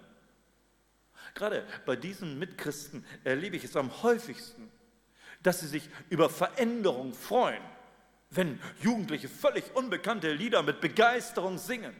Gerade 1.34 1.64
bei 1.84 1.94
diesen 1.94 2.38
Mitchristen 2.38 3.04
erlebe 3.22 3.56
ich 3.56 3.64
es 3.64 3.76
am 3.76 4.02
häufigsten, 4.02 4.70
dass 5.46 5.60
sie 5.60 5.68
sich 5.68 5.88
über 6.10 6.28
Veränderung 6.28 7.14
freuen, 7.14 7.62
wenn 8.30 8.60
Jugendliche 8.80 9.28
völlig 9.28 9.64
unbekannte 9.76 10.32
Lieder 10.32 10.60
mit 10.64 10.80
Begeisterung 10.80 11.56
singen. 11.56 11.94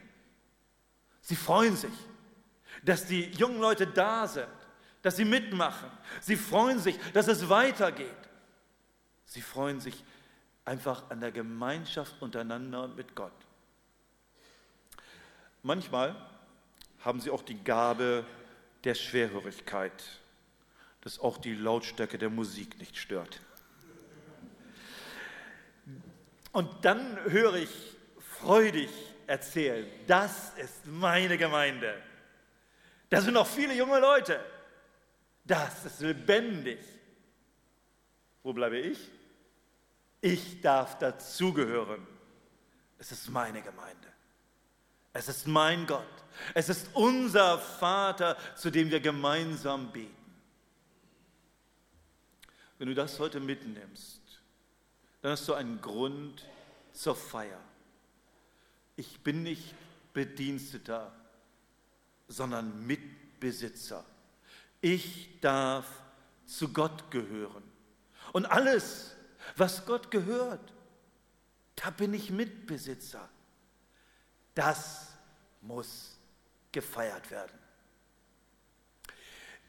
Sie 1.21 1.37
freuen 1.37 1.77
sich, 1.77 1.93
dass 2.83 3.05
die 3.05 3.31
jungen 3.31 3.61
Leute 3.61 3.87
da 3.87 4.27
sind, 4.27 4.49
dass 5.01 5.15
sie 5.15 5.23
mitmachen. 5.23 5.89
Sie 6.19 6.35
freuen 6.35 6.79
sich, 6.79 6.99
dass 7.13 7.29
es 7.29 7.47
weitergeht. 7.47 8.11
Sie 9.23 9.41
freuen 9.41 9.79
sich 9.79 10.03
einfach 10.65 11.09
an 11.09 11.21
der 11.21 11.31
Gemeinschaft 11.31 12.21
untereinander 12.21 12.83
und 12.83 12.97
mit 12.97 13.15
Gott. 13.15 13.31
Manchmal 15.63 16.13
haben 16.99 17.21
sie 17.21 17.29
auch 17.29 17.43
die 17.43 17.63
Gabe 17.63 18.25
der 18.83 18.93
Schwerhörigkeit, 18.93 20.03
dass 21.01 21.19
auch 21.19 21.37
die 21.37 21.55
Lautstärke 21.55 22.17
der 22.17 22.29
Musik 22.29 22.77
nicht 22.79 22.97
stört. 22.97 23.41
Und 26.51 26.83
dann 26.83 27.17
höre 27.25 27.55
ich 27.55 27.69
freudig 28.39 28.89
erzählen, 29.27 29.85
das 30.07 30.53
ist 30.57 30.85
meine 30.85 31.37
Gemeinde. 31.37 32.01
Da 33.09 33.21
sind 33.21 33.33
noch 33.33 33.47
viele 33.47 33.73
junge 33.73 33.99
Leute. 33.99 34.43
Das 35.45 35.85
ist 35.85 36.01
lebendig. 36.01 36.79
Wo 38.43 38.53
bleibe 38.53 38.79
ich? 38.79 38.99
Ich 40.19 40.61
darf 40.61 40.97
dazugehören. 40.97 42.05
Es 42.97 43.11
ist 43.11 43.29
meine 43.29 43.61
Gemeinde. 43.61 44.07
Es 45.13 45.29
ist 45.29 45.47
mein 45.47 45.85
Gott. 45.85 46.03
Es 46.53 46.69
ist 46.69 46.89
unser 46.93 47.57
Vater, 47.59 48.37
zu 48.55 48.69
dem 48.69 48.89
wir 48.91 48.99
gemeinsam 48.99 49.91
beten. 49.91 50.16
Wenn 52.77 52.87
du 52.87 52.95
das 52.95 53.19
heute 53.19 53.39
mitnimmst, 53.39 54.21
dann 55.21 55.31
hast 55.31 55.47
du 55.47 55.53
einen 55.53 55.81
Grund 55.81 56.45
zur 56.93 57.15
Feier. 57.15 57.59
Ich 58.95 59.19
bin 59.21 59.43
nicht 59.43 59.73
Bediensteter, 60.13 61.11
sondern 62.27 62.85
Mitbesitzer. 62.85 64.03
Ich 64.81 65.39
darf 65.41 65.87
zu 66.45 66.71
Gott 66.71 67.11
gehören. 67.11 67.63
Und 68.33 68.45
alles, 68.45 69.15
was 69.55 69.85
Gott 69.85 70.11
gehört, 70.11 70.73
da 71.75 71.89
bin 71.91 72.13
ich 72.13 72.31
Mitbesitzer. 72.31 73.29
Das 74.55 75.13
muss 75.61 76.17
gefeiert 76.71 77.29
werden. 77.29 77.57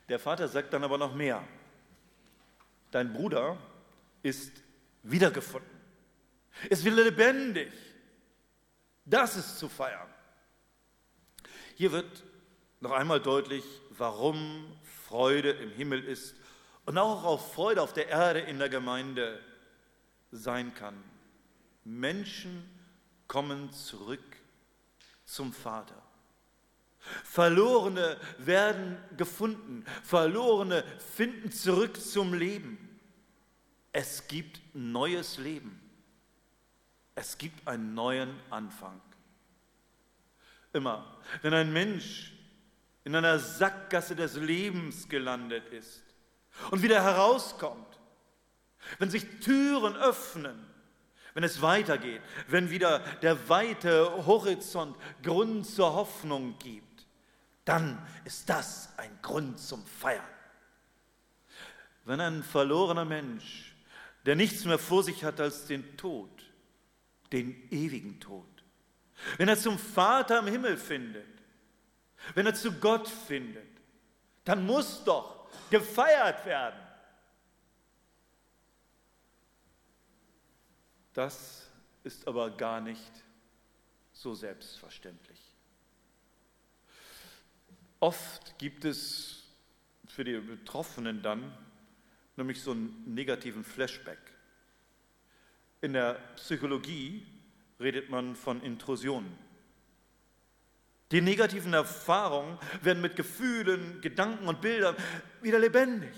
Der 0.08 0.18
Vater 0.18 0.48
sagt 0.48 0.72
dann 0.72 0.84
aber 0.84 0.96
noch 0.96 1.14
mehr. 1.14 1.46
Dein 2.90 3.12
Bruder 3.12 3.58
ist 4.22 4.52
wiedergefunden, 5.02 5.70
ist 6.68 6.84
wieder 6.84 7.04
lebendig. 7.04 7.72
Das 9.04 9.36
ist 9.36 9.58
zu 9.58 9.68
feiern. 9.68 10.08
Hier 11.76 11.92
wird 11.92 12.24
noch 12.80 12.92
einmal 12.92 13.20
deutlich, 13.20 13.64
warum 13.90 14.76
Freude 15.06 15.50
im 15.50 15.70
Himmel 15.70 16.04
ist 16.04 16.34
und 16.84 16.98
auch 16.98 17.24
auf 17.24 17.54
Freude 17.54 17.82
auf 17.82 17.92
der 17.92 18.08
Erde 18.08 18.40
in 18.40 18.58
der 18.58 18.68
Gemeinde 18.68 19.40
sein 20.30 20.74
kann. 20.74 21.02
Menschen 21.84 22.68
kommen 23.26 23.70
zurück 23.72 24.24
zum 25.24 25.52
Vater. 25.52 26.02
Verlorene 27.24 28.18
werden 28.38 28.98
gefunden, 29.16 29.84
Verlorene 30.02 30.84
finden 31.14 31.50
zurück 31.52 32.00
zum 32.00 32.34
Leben. 32.34 33.00
Es 33.92 34.26
gibt 34.28 34.60
neues 34.74 35.38
Leben. 35.38 35.80
Es 37.14 37.38
gibt 37.38 37.66
einen 37.66 37.94
neuen 37.94 38.38
Anfang. 38.50 39.00
Immer, 40.72 41.16
wenn 41.42 41.54
ein 41.54 41.72
Mensch 41.72 42.32
in 43.04 43.14
einer 43.14 43.38
Sackgasse 43.38 44.14
des 44.14 44.36
Lebens 44.36 45.08
gelandet 45.08 45.66
ist 45.70 46.02
und 46.70 46.82
wieder 46.82 47.02
herauskommt, 47.02 47.98
wenn 48.98 49.10
sich 49.10 49.24
Türen 49.40 49.96
öffnen, 49.96 50.64
wenn 51.34 51.44
es 51.44 51.62
weitergeht, 51.62 52.20
wenn 52.48 52.70
wieder 52.70 53.00
der 53.22 53.48
weite 53.48 54.26
Horizont 54.26 54.96
Grund 55.22 55.66
zur 55.66 55.92
Hoffnung 55.92 56.58
gibt, 56.58 56.87
dann 57.68 57.98
ist 58.24 58.48
das 58.48 58.88
ein 58.96 59.18
Grund 59.20 59.60
zum 59.60 59.84
Feiern. 59.84 60.24
Wenn 62.04 62.18
ein 62.18 62.42
verlorener 62.42 63.04
Mensch, 63.04 63.76
der 64.24 64.36
nichts 64.36 64.64
mehr 64.64 64.78
vor 64.78 65.04
sich 65.04 65.22
hat 65.22 65.38
als 65.38 65.66
den 65.66 65.98
Tod, 65.98 66.30
den 67.30 67.70
ewigen 67.70 68.18
Tod, 68.20 68.46
wenn 69.36 69.48
er 69.48 69.58
zum 69.58 69.78
Vater 69.78 70.38
im 70.38 70.46
Himmel 70.46 70.78
findet, 70.78 71.26
wenn 72.34 72.46
er 72.46 72.54
zu 72.54 72.72
Gott 72.72 73.06
findet, 73.06 73.68
dann 74.44 74.64
muss 74.64 75.04
doch 75.04 75.50
gefeiert 75.68 76.46
werden. 76.46 76.80
Das 81.12 81.66
ist 82.02 82.26
aber 82.26 82.50
gar 82.50 82.80
nicht 82.80 83.12
so 84.12 84.34
selbstverständlich. 84.34 85.47
Oft 88.00 88.58
gibt 88.58 88.84
es 88.84 89.44
für 90.06 90.24
die 90.24 90.38
Betroffenen 90.38 91.22
dann 91.22 91.52
nämlich 92.36 92.62
so 92.62 92.70
einen 92.70 93.02
negativen 93.12 93.64
Flashback. 93.64 94.18
In 95.80 95.92
der 95.92 96.14
Psychologie 96.36 97.26
redet 97.80 98.08
man 98.08 98.36
von 98.36 98.62
Intrusionen. 98.62 99.36
Die 101.10 101.20
negativen 101.20 101.72
Erfahrungen 101.72 102.58
werden 102.82 103.00
mit 103.00 103.16
Gefühlen, 103.16 104.00
Gedanken 104.00 104.46
und 104.46 104.60
Bildern 104.60 104.94
wieder 105.40 105.58
lebendig. 105.58 106.12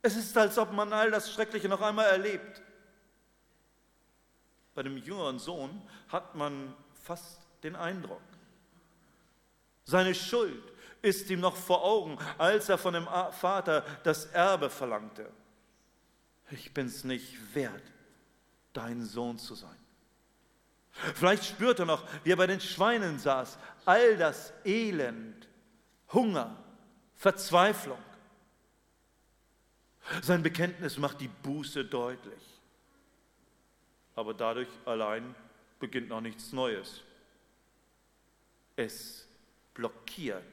Es 0.00 0.16
ist, 0.16 0.36
als 0.36 0.58
ob 0.58 0.72
man 0.72 0.92
all 0.92 1.10
das 1.10 1.32
Schreckliche 1.32 1.68
noch 1.68 1.80
einmal 1.80 2.06
erlebt. 2.06 2.62
Bei 4.74 4.82
dem 4.82 4.96
jüngeren 4.96 5.38
Sohn 5.38 5.82
hat 6.08 6.34
man 6.34 6.74
fast 6.94 7.40
den 7.62 7.76
Eindruck, 7.76 8.22
seine 9.84 10.14
Schuld 10.14 10.71
ist 11.02 11.28
ihm 11.30 11.40
noch 11.40 11.56
vor 11.56 11.84
Augen, 11.84 12.16
als 12.38 12.68
er 12.68 12.78
von 12.78 12.94
dem 12.94 13.06
Vater 13.32 13.84
das 14.04 14.26
Erbe 14.26 14.70
verlangte. 14.70 15.28
Ich 16.50 16.72
bin 16.72 16.86
es 16.86 17.02
nicht 17.02 17.54
wert, 17.54 17.82
dein 18.72 19.04
Sohn 19.04 19.38
zu 19.38 19.54
sein. 19.54 19.76
Vielleicht 20.92 21.44
spürt 21.44 21.80
er 21.80 21.86
noch, 21.86 22.04
wie 22.22 22.32
er 22.32 22.36
bei 22.36 22.46
den 22.46 22.60
Schweinen 22.60 23.18
saß, 23.18 23.58
all 23.84 24.16
das 24.16 24.52
Elend, 24.64 25.48
Hunger, 26.12 26.56
Verzweiflung. 27.16 27.98
Sein 30.20 30.42
Bekenntnis 30.42 30.98
macht 30.98 31.20
die 31.20 31.28
Buße 31.28 31.84
deutlich. 31.84 32.42
Aber 34.14 34.34
dadurch 34.34 34.68
allein 34.84 35.34
beginnt 35.80 36.10
noch 36.10 36.20
nichts 36.20 36.52
Neues. 36.52 37.00
Es 38.76 39.26
blockiert 39.72 40.51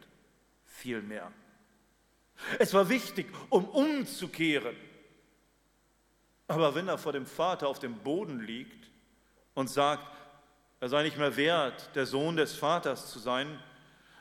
vielmehr. 0.79 1.31
Es 2.57 2.73
war 2.73 2.89
wichtig, 2.89 3.27
um 3.49 3.65
umzukehren. 3.65 4.75
Aber 6.47 6.73
wenn 6.73 6.87
er 6.87 6.97
vor 6.97 7.11
dem 7.11 7.25
Vater 7.25 7.67
auf 7.67 7.79
dem 7.79 7.99
Boden 7.99 8.39
liegt 8.39 8.89
und 9.53 9.69
sagt, 9.69 10.07
er 10.79 10.89
sei 10.89 11.03
nicht 11.03 11.17
mehr 11.17 11.35
wert, 11.35 11.93
der 11.95 12.05
Sohn 12.05 12.37
des 12.37 12.55
Vaters 12.55 13.11
zu 13.11 13.19
sein, 13.19 13.61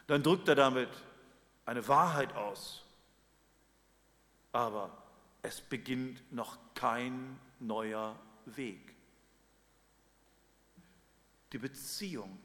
dann 0.08 0.22
drückt 0.22 0.48
er 0.48 0.56
damit 0.56 0.90
eine 1.64 1.86
Wahrheit 1.86 2.34
aus. 2.34 2.84
Aber 4.52 4.90
es 5.42 5.60
beginnt 5.60 6.32
noch 6.32 6.58
kein 6.74 7.38
neuer 7.60 8.18
Weg. 8.46 8.94
Die 11.52 11.58
Beziehung 11.58 12.38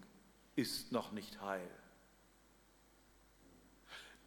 ist 0.55 0.91
noch 0.91 1.11
nicht 1.11 1.41
heil. 1.41 1.69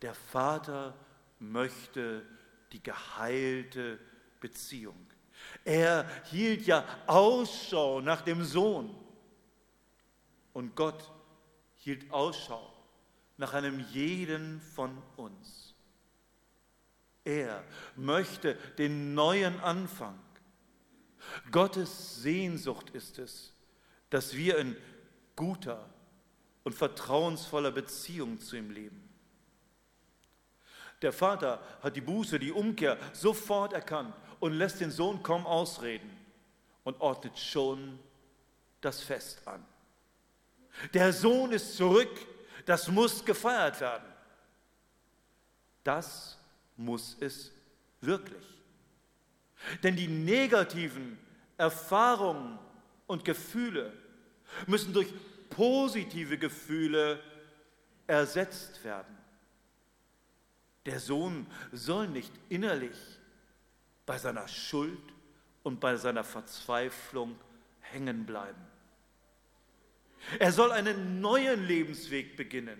Der 0.02 0.14
Vater 0.14 0.94
möchte 1.38 2.24
die 2.72 2.82
geheilte 2.82 3.98
Beziehung. 4.40 5.06
Er 5.64 6.08
hielt 6.24 6.66
ja 6.66 6.84
Ausschau 7.06 8.00
nach 8.00 8.22
dem 8.22 8.44
Sohn. 8.44 8.94
Und 10.52 10.74
Gott 10.74 11.12
hielt 11.76 12.10
Ausschau 12.10 12.72
nach 13.36 13.52
einem 13.54 13.80
jeden 13.92 14.60
von 14.60 14.96
uns. 15.16 15.74
Er 17.24 17.62
möchte 17.96 18.54
den 18.78 19.14
neuen 19.14 19.58
Anfang. 19.60 20.18
Gottes 21.50 22.22
Sehnsucht 22.22 22.90
ist 22.90 23.18
es, 23.18 23.52
dass 24.10 24.34
wir 24.34 24.58
in 24.58 24.76
guter 25.34 25.90
und 26.62 26.74
vertrauensvoller 26.74 27.72
Beziehung 27.72 28.40
zu 28.40 28.56
ihm 28.56 28.70
leben. 28.70 29.05
Der 31.06 31.12
Vater 31.12 31.60
hat 31.84 31.94
die 31.94 32.00
Buße, 32.00 32.36
die 32.36 32.50
Umkehr 32.50 32.98
sofort 33.12 33.72
erkannt 33.72 34.12
und 34.40 34.54
lässt 34.54 34.80
den 34.80 34.90
Sohn 34.90 35.22
kaum 35.22 35.46
ausreden 35.46 36.10
und 36.82 37.00
ordnet 37.00 37.38
schon 37.38 38.00
das 38.80 39.02
Fest 39.02 39.46
an. 39.46 39.64
Der 40.92 41.12
Sohn 41.12 41.52
ist 41.52 41.76
zurück, 41.76 42.10
das 42.64 42.88
muss 42.88 43.24
gefeiert 43.24 43.80
werden. 43.80 44.02
Das 45.84 46.36
muss 46.76 47.16
es 47.20 47.52
wirklich. 48.00 48.44
Denn 49.84 49.94
die 49.94 50.08
negativen 50.08 51.20
Erfahrungen 51.56 52.58
und 53.06 53.24
Gefühle 53.24 53.92
müssen 54.66 54.92
durch 54.92 55.14
positive 55.50 56.36
Gefühle 56.36 57.22
ersetzt 58.08 58.82
werden. 58.82 59.16
Der 60.86 61.00
Sohn 61.00 61.46
soll 61.72 62.08
nicht 62.08 62.32
innerlich 62.48 62.96
bei 64.06 64.18
seiner 64.18 64.46
Schuld 64.46 65.02
und 65.64 65.80
bei 65.80 65.96
seiner 65.96 66.24
Verzweiflung 66.24 67.36
hängen 67.80 68.24
bleiben. 68.24 68.64
Er 70.38 70.52
soll 70.52 70.72
einen 70.72 71.20
neuen 71.20 71.66
Lebensweg 71.66 72.36
beginnen. 72.36 72.78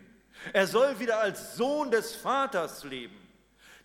Er 0.53 0.67
soll 0.67 0.99
wieder 1.01 1.21
als 1.21 1.57
Sohn 1.57 1.91
des 1.91 2.15
Vaters 2.15 2.85
leben. 2.85 3.17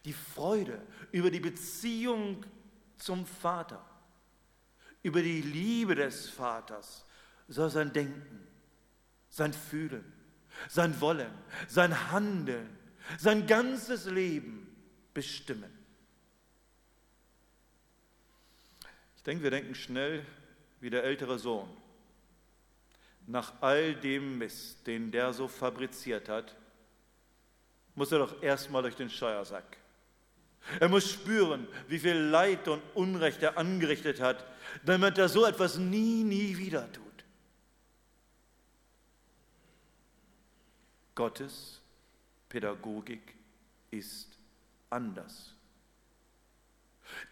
Die 0.05 0.13
Freude 0.13 0.81
über 1.11 1.31
die 1.31 1.39
Beziehung 1.39 2.45
zum 2.97 3.25
Vater, 3.25 3.83
über 5.03 5.21
die 5.21 5.41
Liebe 5.41 5.95
des 5.95 6.29
Vaters 6.29 7.05
soll 7.47 7.69
sein 7.69 7.91
Denken, 7.91 8.47
sein 9.29 9.53
Fühlen, 9.53 10.11
sein 10.67 10.99
Wollen, 11.01 11.31
sein 11.67 12.11
Handeln, 12.11 12.77
sein 13.17 13.47
ganzes 13.47 14.05
Leben 14.05 14.67
bestimmen. 15.13 15.71
Ich 19.17 19.23
denke, 19.23 19.43
wir 19.43 19.51
denken 19.51 19.75
schnell 19.75 20.25
wie 20.79 20.89
der 20.89 21.03
ältere 21.03 21.37
Sohn 21.37 21.69
nach 23.27 23.53
all 23.61 23.95
dem 23.95 24.37
Mist, 24.37 24.85
den 24.87 25.11
der 25.11 25.33
so 25.33 25.47
fabriziert 25.47 26.29
hat, 26.29 26.55
muss 27.95 28.11
er 28.11 28.19
doch 28.19 28.41
erstmal 28.41 28.81
durch 28.81 28.95
den 28.95 29.09
Steuersack. 29.09 29.77
Er 30.79 30.89
muss 30.89 31.09
spüren, 31.09 31.67
wie 31.87 31.99
viel 31.99 32.15
Leid 32.15 32.67
und 32.67 32.81
Unrecht 32.93 33.41
er 33.41 33.57
angerichtet 33.57 34.19
hat, 34.21 34.45
damit 34.83 35.17
er 35.17 35.27
so 35.27 35.45
etwas 35.45 35.77
nie, 35.77 36.23
nie 36.23 36.57
wieder 36.57 36.91
tut. 36.91 37.05
Gottes 41.15 41.80
Pädagogik 42.51 43.33
ist 43.91 44.37
anders. 44.89 45.55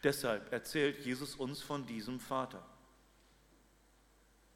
Deshalb 0.01 0.49
erzählt 0.53 1.05
Jesus 1.05 1.35
uns 1.35 1.61
von 1.61 1.85
diesem 1.85 2.21
Vater. 2.21 2.65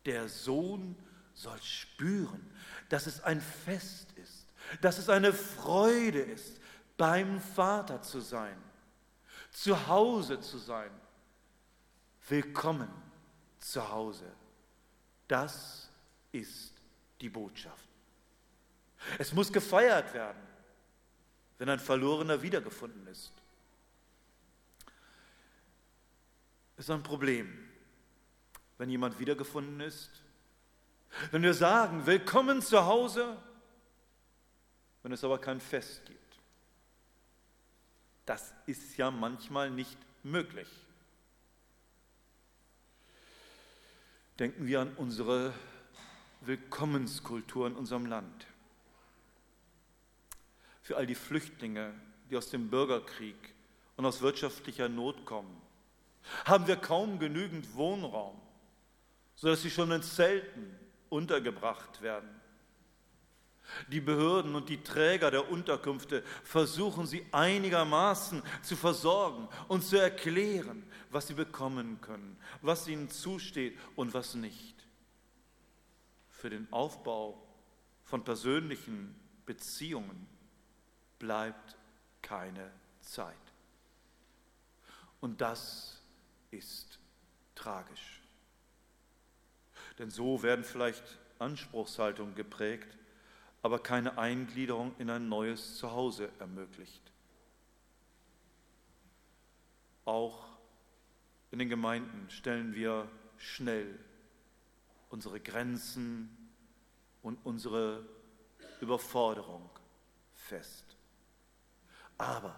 Der 0.06 0.30
Sohn 0.30 0.96
soll 1.34 1.62
spüren, 1.62 2.50
dass 2.88 3.08
es 3.08 3.22
ein 3.22 3.42
Fest 3.42 4.14
ist, 4.14 4.48
dass 4.80 5.00
es 5.00 5.10
eine 5.10 5.34
Freude 5.34 6.22
ist, 6.22 6.62
beim 6.96 7.42
Vater 7.42 8.02
zu 8.02 8.22
sein, 8.22 8.58
zu 9.52 9.88
Hause 9.88 10.40
zu 10.40 10.58
sein. 10.58 10.92
Willkommen 12.30 12.90
zu 13.60 13.90
Hause. 13.90 14.32
Das 15.28 15.90
ist 16.32 16.74
die 17.20 17.30
Botschaft. 17.30 17.90
Es 19.20 19.34
muss 19.34 19.52
gefeiert 19.52 20.14
werden, 20.14 20.53
wenn 21.64 21.70
ein 21.70 21.80
Verlorener 21.80 22.42
wiedergefunden 22.42 23.08
ist. 23.08 23.32
Ist 26.76 26.90
ein 26.90 27.04
Problem, 27.04 27.58
wenn 28.78 28.90
jemand 28.90 29.18
wiedergefunden 29.18 29.80
ist. 29.80 30.12
Wenn 31.32 31.42
wir 31.42 31.54
sagen, 31.54 32.06
willkommen 32.06 32.62
zu 32.62 32.84
Hause, 32.86 33.42
wenn 35.04 35.14
es 35.14 35.24
aber 35.24 35.40
kein 35.40 35.62
Fest 35.62 36.06
gibt. 36.06 36.38
Das 38.26 38.54
ist 38.66 38.98
ja 38.98 39.10
manchmal 39.10 39.72
nicht 39.72 39.98
möglich. 40.22 40.68
Denken 44.38 44.68
wir 44.68 44.82
an 44.82 44.94
unsere 44.98 45.54
Willkommenskultur 46.42 47.68
in 47.68 47.76
unserem 47.78 48.06
Land. 48.06 48.48
Für 50.84 50.98
all 50.98 51.08
die 51.08 51.16
Flüchtlinge, 51.16 51.94
die 52.30 52.36
aus 52.36 52.50
dem 52.50 52.70
Bürgerkrieg 52.70 53.38
und 53.96 54.06
aus 54.06 54.22
wirtschaftlicher 54.22 54.90
Not 54.90 55.26
kommen, 55.26 55.62
haben 56.46 56.68
wir 56.68 56.76
kaum 56.76 57.20
genügend 57.20 57.74
Wohnraum, 57.74 58.40
sodass 59.36 59.62
sie 59.62 59.72
schon 59.72 59.92
in 59.92 60.04
Zelten 60.04 60.78
untergebracht 61.10 62.02
werden. 62.02 62.30
Die 63.88 64.02
Behörden 64.02 64.56
und 64.56 64.68
die 64.68 64.84
Träger 64.84 65.32
der 65.32 65.50
Unterkünfte 65.50 66.22
versuchen 66.44 67.08
sie 67.08 67.26
einigermaßen 67.32 68.44
zu 68.62 68.76
versorgen 68.76 69.48
und 69.70 69.86
zu 69.86 69.98
erklären, 69.98 70.84
was 71.10 71.28
sie 71.28 71.34
bekommen 71.34 72.02
können, 72.02 72.38
was 72.62 72.90
ihnen 72.90 73.10
zusteht 73.10 73.80
und 73.96 74.14
was 74.14 74.36
nicht. 74.36 74.86
Für 76.28 76.50
den 76.50 76.68
Aufbau 76.74 77.42
von 78.04 78.26
persönlichen 78.26 79.16
Beziehungen 79.46 80.28
bleibt 81.24 81.78
keine 82.22 82.70
Zeit. 83.00 83.34
Und 85.22 85.40
das 85.40 86.02
ist 86.52 87.00
tragisch. 87.56 88.22
Denn 89.98 90.10
so 90.10 90.44
werden 90.44 90.66
vielleicht 90.66 91.18
Anspruchshaltungen 91.40 92.36
geprägt, 92.36 92.98
aber 93.62 93.80
keine 93.80 94.18
Eingliederung 94.18 94.94
in 95.00 95.10
ein 95.10 95.30
neues 95.30 95.78
Zuhause 95.78 96.30
ermöglicht. 96.40 97.02
Auch 100.04 100.44
in 101.52 101.60
den 101.60 101.70
Gemeinden 101.70 102.30
stellen 102.30 102.76
wir 102.76 103.08
schnell 103.38 103.98
unsere 105.10 105.40
Grenzen 105.40 106.52
und 107.22 107.38
unsere 107.46 108.06
Überforderung 108.82 109.70
fest. 110.34 110.93
Aber 112.18 112.56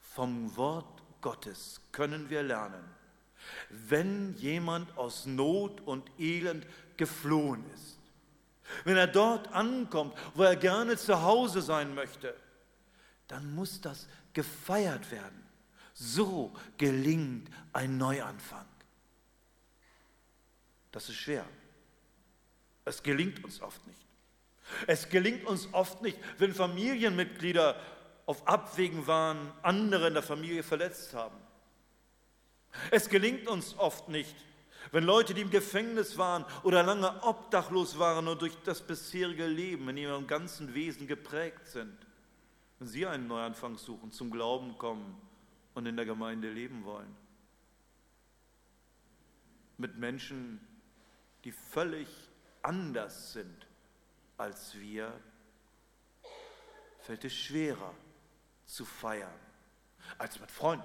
vom 0.00 0.56
Wort 0.56 1.02
Gottes 1.20 1.80
können 1.92 2.30
wir 2.30 2.42
lernen, 2.42 2.84
wenn 3.70 4.34
jemand 4.36 4.96
aus 4.96 5.26
Not 5.26 5.80
und 5.82 6.10
Elend 6.18 6.66
geflohen 6.96 7.64
ist, 7.74 7.98
wenn 8.84 8.96
er 8.96 9.06
dort 9.06 9.52
ankommt, 9.52 10.14
wo 10.34 10.42
er 10.42 10.56
gerne 10.56 10.96
zu 10.96 11.22
Hause 11.22 11.62
sein 11.62 11.94
möchte, 11.94 12.34
dann 13.28 13.54
muss 13.54 13.80
das 13.80 14.08
gefeiert 14.32 15.10
werden. 15.10 15.46
So 15.94 16.52
gelingt 16.78 17.50
ein 17.72 17.98
Neuanfang. 17.98 18.66
Das 20.92 21.08
ist 21.08 21.16
schwer. 21.16 21.44
Es 22.84 23.02
gelingt 23.02 23.44
uns 23.44 23.60
oft 23.60 23.86
nicht. 23.86 24.00
Es 24.86 25.08
gelingt 25.08 25.44
uns 25.46 25.68
oft 25.72 26.00
nicht, 26.02 26.18
wenn 26.38 26.54
Familienmitglieder 26.54 27.80
auf 28.26 28.46
Abwägen 28.46 29.06
waren, 29.06 29.52
andere 29.62 30.08
in 30.08 30.14
der 30.14 30.22
Familie 30.22 30.62
verletzt 30.62 31.14
haben. 31.14 31.36
Es 32.90 33.08
gelingt 33.08 33.48
uns 33.48 33.76
oft 33.78 34.08
nicht, 34.08 34.36
wenn 34.92 35.04
Leute, 35.04 35.34
die 35.34 35.42
im 35.42 35.50
Gefängnis 35.50 36.16
waren 36.18 36.44
oder 36.62 36.82
lange 36.82 37.22
obdachlos 37.22 37.98
waren 37.98 38.28
und 38.28 38.40
durch 38.40 38.56
das 38.64 38.80
bisherige 38.80 39.46
Leben 39.46 39.88
in 39.88 39.96
ihrem 39.96 40.26
ganzen 40.26 40.74
Wesen 40.74 41.06
geprägt 41.06 41.66
sind, 41.66 41.96
wenn 42.78 42.88
sie 42.88 43.06
einen 43.06 43.28
Neuanfang 43.28 43.76
suchen, 43.76 44.10
zum 44.10 44.30
Glauben 44.30 44.78
kommen 44.78 45.20
und 45.74 45.86
in 45.86 45.96
der 45.96 46.06
Gemeinde 46.06 46.50
leben 46.50 46.84
wollen. 46.84 47.14
Mit 49.76 49.96
Menschen, 49.96 50.60
die 51.44 51.52
völlig 51.52 52.08
anders 52.62 53.32
sind 53.32 53.66
als 54.36 54.78
wir, 54.78 55.12
fällt 57.00 57.24
es 57.24 57.34
schwerer 57.34 57.94
zu 58.70 58.84
feiern 58.84 59.32
als 60.18 60.40
mit 60.40 60.50
Freunden. 60.50 60.84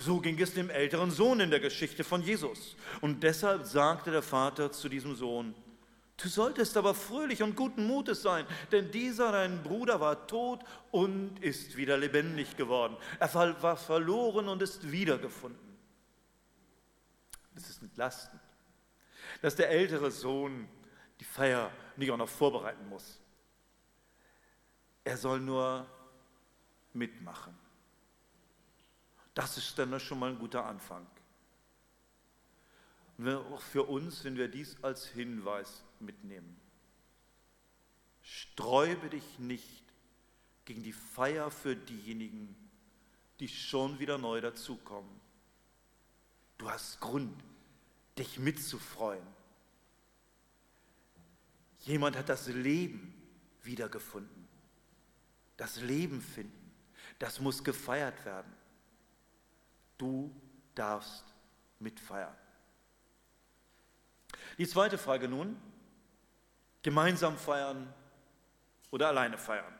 So 0.00 0.20
ging 0.20 0.40
es 0.40 0.54
dem 0.54 0.68
älteren 0.68 1.10
Sohn 1.10 1.38
in 1.40 1.50
der 1.50 1.60
Geschichte 1.60 2.02
von 2.02 2.20
Jesus. 2.22 2.76
Und 3.00 3.22
deshalb 3.22 3.64
sagte 3.64 4.10
der 4.10 4.22
Vater 4.22 4.72
zu 4.72 4.88
diesem 4.88 5.14
Sohn, 5.14 5.54
du 6.16 6.28
solltest 6.28 6.76
aber 6.76 6.92
fröhlich 6.92 7.42
und 7.42 7.54
guten 7.54 7.86
Mutes 7.86 8.22
sein, 8.22 8.46
denn 8.72 8.90
dieser 8.90 9.30
dein 9.30 9.62
Bruder 9.62 10.00
war 10.00 10.26
tot 10.26 10.64
und 10.90 11.38
ist 11.40 11.76
wieder 11.76 11.96
lebendig 11.96 12.56
geworden. 12.56 12.96
Er 13.20 13.32
war 13.62 13.76
verloren 13.76 14.48
und 14.48 14.60
ist 14.60 14.90
wiedergefunden. 14.90 15.76
Es 17.54 17.70
ist 17.70 17.82
entlastend, 17.82 18.40
dass 19.40 19.54
der 19.54 19.70
ältere 19.70 20.10
Sohn 20.10 20.68
die 21.20 21.24
Feier 21.24 21.70
nicht 21.96 22.10
auch 22.10 22.16
noch 22.16 22.28
vorbereiten 22.28 22.88
muss. 22.88 23.20
Er 25.06 25.16
soll 25.16 25.38
nur 25.38 25.86
mitmachen. 26.92 27.56
Das 29.34 29.56
ist 29.56 29.78
dann 29.78 30.00
schon 30.00 30.18
mal 30.18 30.30
ein 30.30 30.38
guter 30.38 30.66
Anfang. 30.66 31.06
Und 33.16 33.28
auch 33.28 33.60
für 33.60 33.84
uns, 33.84 34.24
wenn 34.24 34.36
wir 34.36 34.48
dies 34.48 34.82
als 34.82 35.06
Hinweis 35.06 35.84
mitnehmen. 36.00 36.60
Sträube 38.20 39.08
dich 39.08 39.38
nicht 39.38 39.84
gegen 40.64 40.82
die 40.82 40.92
Feier 40.92 41.52
für 41.52 41.76
diejenigen, 41.76 42.56
die 43.38 43.46
schon 43.46 44.00
wieder 44.00 44.18
neu 44.18 44.40
dazukommen. 44.40 45.20
Du 46.58 46.68
hast 46.68 46.98
Grund, 46.98 47.44
dich 48.18 48.40
mitzufreuen. 48.40 49.26
Jemand 51.82 52.16
hat 52.16 52.28
das 52.28 52.48
Leben 52.48 53.14
wiedergefunden. 53.62 54.45
Das 55.56 55.80
Leben 55.80 56.20
finden, 56.20 56.72
das 57.18 57.40
muss 57.40 57.64
gefeiert 57.64 58.24
werden. 58.24 58.52
Du 59.98 60.34
darfst 60.74 61.24
mitfeiern. 61.78 62.34
Die 64.58 64.66
zweite 64.66 64.98
Frage 64.98 65.28
nun, 65.28 65.56
gemeinsam 66.82 67.36
feiern 67.38 67.92
oder 68.90 69.08
alleine 69.08 69.38
feiern. 69.38 69.74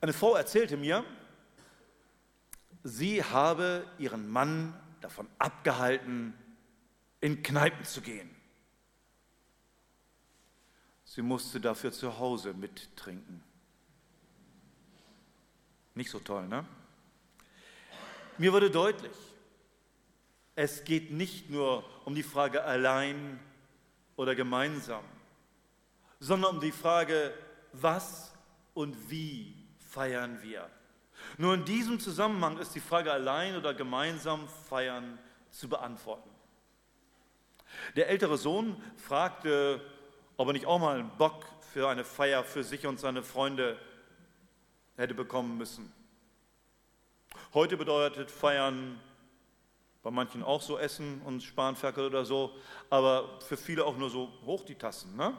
Eine 0.00 0.12
Frau 0.12 0.34
erzählte 0.34 0.76
mir, 0.76 1.04
sie 2.84 3.22
habe 3.22 3.90
ihren 3.98 4.28
Mann 4.28 4.78
davon 5.00 5.28
abgehalten, 5.38 6.34
in 7.20 7.42
Kneipen 7.42 7.84
zu 7.84 8.00
gehen. 8.02 8.35
Sie 11.16 11.22
musste 11.22 11.58
dafür 11.58 11.92
zu 11.92 12.18
Hause 12.18 12.52
mittrinken. 12.52 13.42
Nicht 15.94 16.10
so 16.10 16.18
toll, 16.18 16.46
ne? 16.46 16.62
Mir 18.36 18.52
wurde 18.52 18.70
deutlich, 18.70 19.16
es 20.56 20.84
geht 20.84 21.12
nicht 21.12 21.48
nur 21.48 21.84
um 22.04 22.14
die 22.14 22.22
Frage 22.22 22.64
allein 22.64 23.40
oder 24.16 24.34
gemeinsam, 24.34 25.02
sondern 26.20 26.56
um 26.56 26.60
die 26.60 26.70
Frage, 26.70 27.32
was 27.72 28.34
und 28.74 29.10
wie 29.10 29.54
feiern 29.88 30.42
wir. 30.42 30.68
Nur 31.38 31.54
in 31.54 31.64
diesem 31.64 31.98
Zusammenhang 31.98 32.58
ist 32.58 32.74
die 32.74 32.80
Frage 32.80 33.10
allein 33.10 33.56
oder 33.56 33.72
gemeinsam 33.72 34.46
feiern 34.68 35.18
zu 35.50 35.66
beantworten. 35.66 36.28
Der 37.96 38.10
ältere 38.10 38.36
Sohn 38.36 38.76
fragte, 38.98 39.80
ob 40.36 40.48
er 40.48 40.52
nicht 40.52 40.66
auch 40.66 40.78
mal 40.78 40.98
einen 40.98 41.10
Bock 41.16 41.44
für 41.72 41.88
eine 41.88 42.04
Feier 42.04 42.44
für 42.44 42.64
sich 42.64 42.86
und 42.86 43.00
seine 43.00 43.22
Freunde 43.22 43.78
hätte 44.96 45.14
bekommen 45.14 45.58
müssen. 45.58 45.92
Heute 47.54 47.76
bedeutet 47.76 48.30
Feiern 48.30 49.00
bei 50.02 50.10
manchen 50.10 50.42
auch 50.42 50.62
so 50.62 50.78
Essen 50.78 51.20
und 51.22 51.42
Spanferkel 51.42 52.06
oder 52.06 52.24
so, 52.24 52.54
aber 52.90 53.40
für 53.40 53.56
viele 53.56 53.84
auch 53.84 53.96
nur 53.96 54.08
so 54.08 54.32
hoch 54.44 54.64
die 54.64 54.76
Tassen. 54.76 55.16
Ne? 55.16 55.36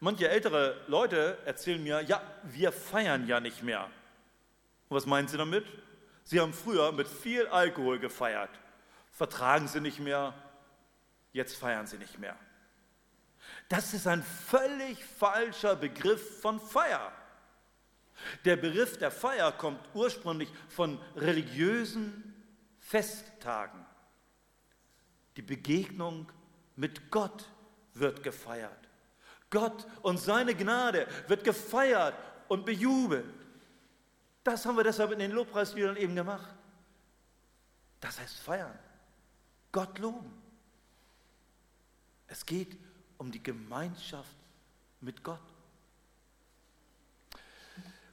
Manche 0.00 0.28
ältere 0.28 0.80
Leute 0.86 1.38
erzählen 1.44 1.82
mir, 1.82 2.00
ja, 2.02 2.22
wir 2.44 2.72
feiern 2.72 3.26
ja 3.26 3.40
nicht 3.40 3.62
mehr. 3.62 3.84
Und 4.88 4.96
was 4.96 5.06
meinen 5.06 5.28
sie 5.28 5.36
damit? 5.36 5.66
Sie 6.24 6.40
haben 6.40 6.52
früher 6.52 6.92
mit 6.92 7.08
viel 7.08 7.46
Alkohol 7.48 7.98
gefeiert, 7.98 8.50
vertragen 9.12 9.68
sie 9.68 9.80
nicht 9.80 9.98
mehr, 9.98 10.34
jetzt 11.32 11.56
feiern 11.56 11.86
sie 11.86 11.98
nicht 11.98 12.18
mehr. 12.18 12.36
Das 13.68 13.92
ist 13.92 14.06
ein 14.06 14.22
völlig 14.22 15.04
falscher 15.04 15.76
Begriff 15.76 16.40
von 16.40 16.58
Feier. 16.58 17.12
Der 18.44 18.56
Begriff 18.56 18.98
der 18.98 19.10
Feier 19.10 19.52
kommt 19.52 19.80
ursprünglich 19.94 20.50
von 20.68 20.98
religiösen 21.14 22.34
Festtagen. 22.80 23.84
Die 25.36 25.42
Begegnung 25.42 26.32
mit 26.76 27.10
Gott 27.10 27.44
wird 27.94 28.22
gefeiert. 28.22 28.88
Gott 29.50 29.86
und 30.02 30.18
seine 30.18 30.54
Gnade 30.54 31.06
wird 31.26 31.44
gefeiert 31.44 32.14
und 32.48 32.64
bejubelt. 32.64 33.26
Das 34.42 34.64
haben 34.64 34.76
wir 34.76 34.84
deshalb 34.84 35.12
in 35.12 35.18
den 35.18 35.32
Lobpreisliedern 35.32 35.96
eben 35.96 36.16
gemacht. 36.16 36.54
Das 38.00 38.18
heißt 38.18 38.38
feiern, 38.38 38.78
Gott 39.72 39.98
loben. 39.98 40.42
Es 42.26 42.44
geht 42.44 42.76
um 43.18 43.30
die 43.30 43.42
Gemeinschaft 43.42 44.36
mit 45.00 45.22
Gott. 45.22 45.40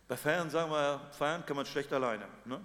Bei 0.08 0.18
Feiern 0.18 0.50
sagen 0.50 0.72
wir, 0.72 1.00
feiern 1.12 1.46
kann 1.46 1.56
man 1.56 1.66
schlecht 1.66 1.92
alleine. 1.94 2.28
Ne? 2.46 2.64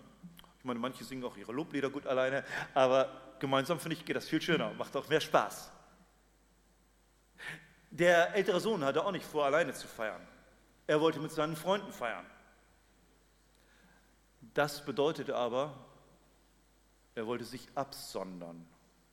Ich 0.58 0.64
meine, 0.64 0.78
manche 0.78 1.04
singen 1.04 1.24
auch 1.24 1.36
ihre 1.36 1.52
Loblieder 1.52 1.88
gut 1.88 2.06
alleine, 2.06 2.44
aber 2.74 3.36
gemeinsam 3.38 3.80
finde 3.80 3.96
ich, 3.96 4.04
geht 4.04 4.16
das 4.16 4.28
viel 4.28 4.42
schöner, 4.42 4.74
macht 4.74 4.94
auch 4.96 5.08
mehr 5.08 5.20
Spaß. 5.20 5.70
Der 7.90 8.34
ältere 8.34 8.60
Sohn 8.60 8.84
hatte 8.84 9.04
auch 9.04 9.10
nicht 9.10 9.24
vor, 9.24 9.46
alleine 9.46 9.72
zu 9.72 9.88
feiern. 9.88 10.20
Er 10.86 11.00
wollte 11.00 11.18
mit 11.18 11.32
seinen 11.32 11.56
Freunden 11.56 11.92
feiern. 11.92 12.26
Das 14.54 14.84
bedeutete 14.84 15.34
aber, 15.34 15.74
er 17.14 17.26
wollte 17.26 17.44
sich 17.44 17.68
absondern. 17.74 18.66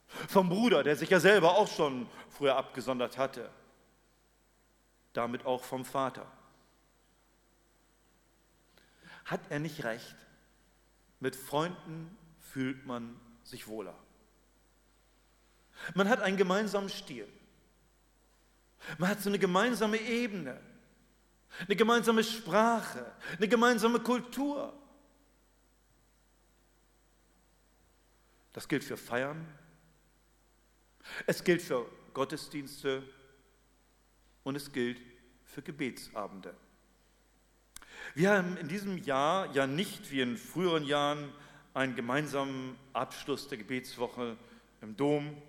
Vom 0.08 0.50
Bruder, 0.50 0.84
der 0.84 0.96
sich 0.96 1.10
ja 1.10 1.20
selber 1.20 1.58
auch 1.58 1.68
schon 1.68 2.10
früher 2.30 2.56
abgesondert 2.56 3.18
hatte. 3.18 3.50
Damit 5.14 5.46
auch 5.46 5.64
vom 5.64 5.84
Vater. 5.84 6.26
Hat 9.26 9.42
er 9.50 9.60
nicht 9.60 9.84
recht? 9.84 10.16
Mit 11.20 11.36
Freunden 11.36 12.18
fühlt 12.40 12.86
man 12.86 13.20
sich 13.44 13.68
wohler. 13.68 13.96
Man 15.94 16.10
hat 16.10 16.22
einen 16.22 16.38
gemeinsamen 16.38 16.90
Stil. 16.90 17.28
Man 18.98 19.10
hat 19.10 19.22
so 19.22 19.30
eine 19.30 19.40
gemeinsame 19.40 19.98
Ebene, 19.98 20.60
eine 21.60 21.76
gemeinsame 21.76 22.24
Sprache, 22.24 23.12
eine 23.36 23.48
gemeinsame 23.48 24.00
Kultur. 24.00 24.74
Das 28.54 28.68
gilt 28.68 28.84
für 28.84 28.98
Feiern, 28.98 29.46
es 31.26 31.44
gilt 31.44 31.62
für 31.62 31.86
Gottesdienste 32.14 33.04
und 34.44 34.56
es 34.56 34.72
gilt 34.72 35.02
für 35.44 35.62
Gebetsabende. 35.62 36.56
Wir 38.16 38.32
haben 38.32 38.58
in 38.58 38.68
diesem 38.68 38.98
Jahr 38.98 39.54
ja 39.54 39.68
nicht 39.68 40.12
wie 40.12 40.22
in 40.22 40.38
früheren 40.38 40.84
Jahren 40.84 41.32
einen 41.74 41.96
gemeinsamen 41.96 42.78
Abschluss 42.94 43.48
der 43.48 43.58
Gebetswoche 43.58 44.38
im 44.82 44.96
Dom. 44.96 45.42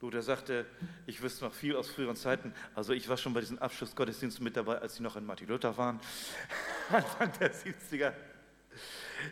Luther 0.00 0.22
sagte, 0.22 0.66
ich 1.06 1.20
wüsste 1.20 1.44
noch 1.44 1.52
viel 1.52 1.76
aus 1.76 1.90
früheren 1.90 2.16
Zeiten. 2.16 2.54
Also 2.74 2.94
ich 2.94 3.08
war 3.08 3.18
schon 3.18 3.34
bei 3.34 3.40
diesen 3.40 3.58
Abschlussgottesdiensten 3.58 4.42
mit 4.42 4.56
dabei, 4.56 4.78
als 4.78 4.96
sie 4.96 5.02
noch 5.02 5.16
in 5.16 5.26
Martin 5.26 5.48
Luther 5.48 5.76
waren, 5.76 6.00
Anfang 6.90 7.30
der 7.38 7.54
70er. 7.54 8.14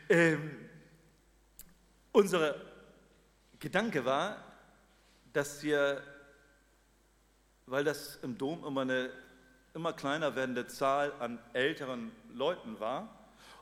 Ähm, 0.09 0.51
unser 2.13 2.55
Gedanke 3.59 4.05
war, 4.05 4.45
dass 5.39 5.63
wir, 5.63 6.03
weil 7.67 7.85
das 7.85 8.17
im 8.23 8.37
Dom 8.37 8.65
immer 8.65 8.81
eine 8.81 9.11
immer 9.73 9.93
kleiner 9.93 10.35
werdende 10.35 10.67
Zahl 10.67 11.13
an 11.21 11.39
älteren 11.53 12.11
Leuten 12.35 12.81
war 12.81 13.09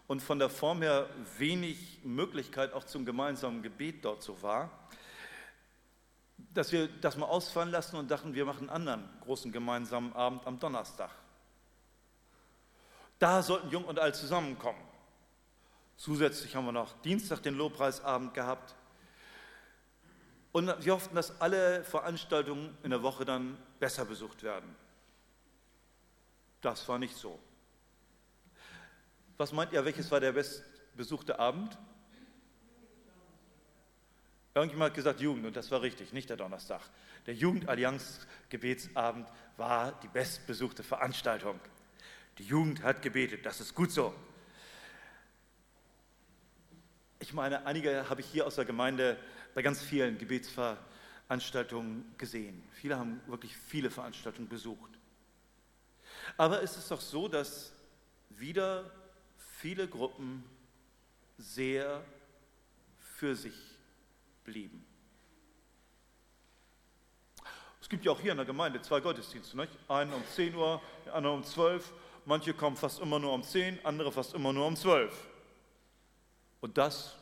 und 0.07 0.23
von 0.23 0.39
der 0.39 0.49
Form 0.49 0.81
her 0.81 1.07
wenig 1.37 2.01
Möglichkeit 2.03 2.73
auch 2.73 2.85
zum 2.85 3.05
gemeinsamen 3.05 3.63
Gebet 3.63 4.03
dort 4.07 4.23
so 4.23 4.41
war, 4.41 4.71
dass 6.55 6.73
wir 6.73 6.89
das 7.03 7.19
mal 7.19 7.27
ausfallen 7.27 7.71
lassen 7.71 7.97
und 7.97 8.11
dachten, 8.11 8.33
wir 8.33 8.47
machen 8.47 8.71
einen 8.71 8.89
anderen 8.89 9.09
großen 9.21 9.53
gemeinsamen 9.53 10.15
Abend 10.15 10.47
am 10.47 10.59
Donnerstag. 10.59 11.11
Da 13.19 13.43
sollten 13.43 13.69
Jung 13.69 13.85
und 13.85 13.99
Alt 13.99 14.17
zusammenkommen. 14.17 14.81
Zusätzlich 15.99 16.57
haben 16.57 16.65
wir 16.65 16.73
noch 16.73 16.95
Dienstag 17.03 17.43
den 17.43 17.55
Lobpreisabend 17.55 18.33
gehabt. 18.33 18.75
Und 20.57 20.73
wir 20.87 20.95
hofften, 20.95 21.15
dass 21.15 21.39
alle 21.39 21.85
Veranstaltungen 21.85 22.75
in 22.83 22.89
der 22.89 23.03
Woche 23.03 23.27
dann 23.27 23.59
besser 23.79 24.07
besucht 24.07 24.43
werden. 24.43 24.75
Das 26.63 26.89
war 26.89 26.99
nicht 26.99 27.15
so. 27.15 27.39
Was 29.37 29.53
meint 29.53 29.75
ihr, 29.75 29.85
welches 29.85 30.11
war 30.11 30.19
der 30.19 30.33
bestbesuchte 30.33 31.39
Abend? 31.39 31.77
Irgendjemand 34.55 34.93
hat 34.93 34.97
gesagt 34.97 35.21
Jugend 35.21 35.45
und 35.45 35.55
das 35.55 35.71
war 35.71 35.83
richtig, 35.83 36.15
nicht 36.15 36.31
der 36.31 36.39
Donnerstag. 36.39 36.81
Der 37.27 37.35
Jugendallianz-Gebetsabend 37.35 39.29
war 39.59 39.93
die 40.01 40.09
bestbesuchte 40.09 40.83
Veranstaltung. 40.83 41.61
Die 42.39 42.45
Jugend 42.45 42.83
hat 42.83 43.03
gebetet, 43.03 43.45
das 43.45 43.61
ist 43.61 43.75
gut 43.75 43.93
so. 43.93 44.15
Ich 47.19 47.35
meine, 47.35 47.67
einige 47.67 48.09
habe 48.09 48.23
ich 48.23 48.27
hier 48.27 48.47
aus 48.47 48.55
der 48.55 48.65
Gemeinde 48.65 49.19
bei 49.57 49.63
ganz 49.63 49.81
vielen 49.83 50.19
Gebetsveranstaltungen 50.19 52.05
gesehen. 52.19 52.63
Viele 52.73 52.99
haben 52.99 53.23
wirklich 53.27 53.57
viele 53.57 53.91
Veranstaltungen 53.91 54.51
besucht. 54.51 54.91
Aber 56.37 56.63
es 56.63 56.77
ist 56.77 56.91
doch 56.91 57.01
so, 57.01 57.27
dass 57.27 57.73
wieder 58.29 58.91
viele 59.39 59.89
Gruppen 59.89 60.45
sehr 61.39 62.05
für 63.01 63.35
sich 63.35 63.55
blieben. 64.45 64.85
Es 67.81 67.89
gibt 67.89 68.05
ja 68.05 68.13
auch 68.13 68.21
hier 68.21 68.33
in 68.33 68.37
der 68.37 68.45
Gemeinde 68.45 68.83
zwei 68.83 69.01
Gottesdienste, 69.01 69.57
nicht? 69.57 69.73
einen 69.89 70.13
um 70.13 70.23
10 70.35 70.55
Uhr, 70.55 70.83
der 71.07 71.15
andere 71.15 71.33
um 71.33 71.43
12. 71.43 71.95
Manche 72.27 72.53
kommen 72.53 72.77
fast 72.77 73.01
immer 73.01 73.19
nur 73.19 73.33
um 73.33 73.43
10, 73.43 73.83
andere 73.87 74.13
fast 74.13 74.35
immer 74.35 74.53
nur 74.53 74.67
um 74.67 74.77
12. 74.77 75.19
Und 76.61 76.77
das 76.77 77.17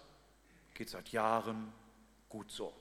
geht 0.74 0.90
seit 0.90 1.10
Jahren 1.10 1.72
gut 2.34 2.50
so. 2.50 2.74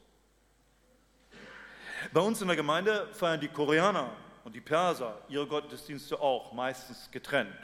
Bei 2.12 2.22
uns 2.22 2.42
in 2.42 2.48
der 2.48 2.58
Gemeinde 2.58 3.08
feiern 3.14 3.40
die 3.40 3.48
Koreaner 3.48 4.10
und 4.44 4.56
die 4.56 4.62
Perser 4.62 5.22
ihre 5.30 5.46
Gottesdienste 5.46 6.20
auch 6.20 6.54
meistens 6.54 7.12
getrennt. 7.12 7.56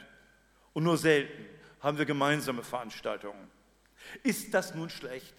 Und 0.72 0.84
nur 0.84 0.96
selten 0.96 1.44
haben 1.80 1.98
wir 1.98 2.04
gemeinsame 2.04 2.62
Veranstaltungen. 2.62 3.50
Ist 4.22 4.54
das 4.54 4.72
nun 4.72 4.88
schlecht? 4.88 5.34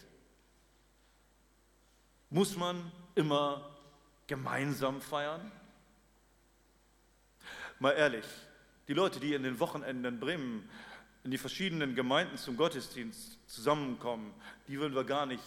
Muss 2.29 2.57
man 2.57 2.91
immer 3.15 3.77
gemeinsam 4.27 4.99
feiern? 4.99 5.49
Mal 7.79 7.93
ehrlich, 7.93 8.25
die 8.89 8.93
Leute, 8.93 9.21
die 9.21 9.35
in 9.35 9.43
den 9.43 9.57
Wochenenden 9.61 10.03
in 10.03 10.19
Bremen 10.19 10.69
in 11.23 11.31
die 11.31 11.37
verschiedenen 11.37 11.95
Gemeinden 11.95 12.35
zum 12.35 12.57
Gottesdienst 12.57 13.39
zusammenkommen, 13.47 14.33
die 14.67 14.77
würden 14.77 14.95
wir 14.95 15.05
gar 15.05 15.25
nicht 15.25 15.43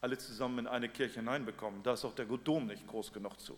alle 0.00 0.18
zusammen 0.18 0.60
in 0.60 0.66
eine 0.66 0.88
Kirche 0.88 1.16
hineinbekommen. 1.16 1.82
Da 1.82 1.94
ist 1.94 2.04
auch 2.04 2.14
der 2.14 2.26
Dom 2.26 2.66
nicht 2.66 2.86
groß 2.86 3.12
genug 3.12 3.38
zu. 3.40 3.56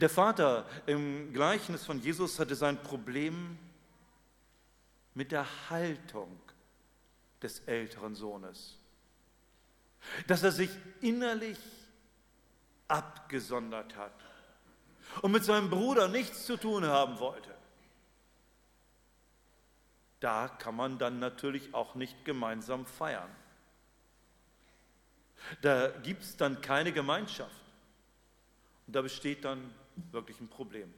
Der 0.00 0.08
Vater 0.08 0.66
im 0.86 1.32
Gleichnis 1.32 1.84
von 1.84 2.00
Jesus 2.00 2.38
hatte 2.38 2.54
sein 2.54 2.82
Problem 2.82 3.58
mit 5.14 5.32
der 5.32 5.46
Haltung 5.68 6.38
des 7.42 7.60
älteren 7.60 8.14
Sohnes 8.14 8.78
dass 10.26 10.42
er 10.42 10.52
sich 10.52 10.70
innerlich 11.00 11.58
abgesondert 12.86 13.96
hat 13.96 14.14
und 15.22 15.32
mit 15.32 15.44
seinem 15.44 15.70
Bruder 15.70 16.08
nichts 16.08 16.44
zu 16.44 16.56
tun 16.56 16.86
haben 16.86 17.18
wollte. 17.18 17.54
Da 20.20 20.48
kann 20.48 20.74
man 20.74 20.98
dann 20.98 21.18
natürlich 21.18 21.74
auch 21.74 21.94
nicht 21.94 22.24
gemeinsam 22.24 22.86
feiern. 22.86 23.30
Da 25.60 25.88
gibt 26.02 26.22
es 26.22 26.36
dann 26.36 26.60
keine 26.60 26.92
Gemeinschaft. 26.92 27.54
Und 28.86 28.96
da 28.96 29.02
besteht 29.02 29.44
dann 29.44 29.72
wirklich 30.12 30.40
ein 30.40 30.48
Problem. 30.48 30.92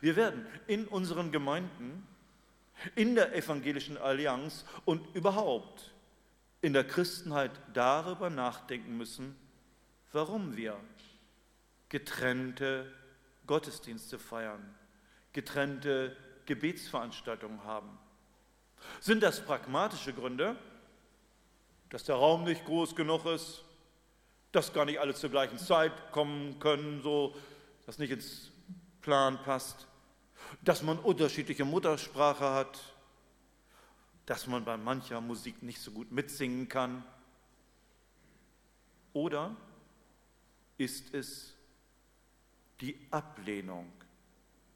Wir 0.00 0.16
werden 0.16 0.46
in 0.66 0.86
unseren 0.86 1.32
Gemeinden 1.32 2.06
in 2.94 3.14
der 3.14 3.34
evangelischen 3.34 3.96
Allianz 3.96 4.64
und 4.84 5.14
überhaupt 5.14 5.92
in 6.60 6.72
der 6.72 6.84
Christenheit 6.84 7.52
darüber 7.72 8.30
nachdenken 8.30 8.96
müssen, 8.96 9.36
warum 10.12 10.56
wir 10.56 10.76
getrennte 11.88 12.92
Gottesdienste 13.46 14.18
feiern, 14.18 14.74
getrennte 15.32 16.16
Gebetsveranstaltungen 16.46 17.64
haben. 17.64 17.98
Sind 19.00 19.22
das 19.22 19.44
pragmatische 19.44 20.12
Gründe, 20.12 20.56
dass 21.90 22.04
der 22.04 22.16
Raum 22.16 22.44
nicht 22.44 22.64
groß 22.64 22.94
genug 22.96 23.26
ist, 23.26 23.64
dass 24.52 24.72
gar 24.72 24.84
nicht 24.84 25.00
alle 25.00 25.14
zur 25.14 25.30
gleichen 25.30 25.58
Zeit 25.58 26.12
kommen 26.12 26.58
können, 26.58 27.02
so 27.02 27.34
dass 27.84 27.98
nicht 27.98 28.10
ins 28.10 28.50
Plan 29.00 29.38
passt, 29.42 29.86
dass 30.62 30.82
man 30.82 30.98
unterschiedliche 30.98 31.64
Muttersprache 31.64 32.50
hat, 32.50 32.78
dass 34.26 34.46
man 34.46 34.64
bei 34.64 34.76
mancher 34.76 35.20
Musik 35.20 35.62
nicht 35.62 35.80
so 35.80 35.92
gut 35.92 36.10
mitsingen 36.10 36.68
kann? 36.68 37.04
Oder 39.12 39.56
ist 40.78 41.14
es 41.14 41.54
die 42.80 42.98
Ablehnung 43.10 43.92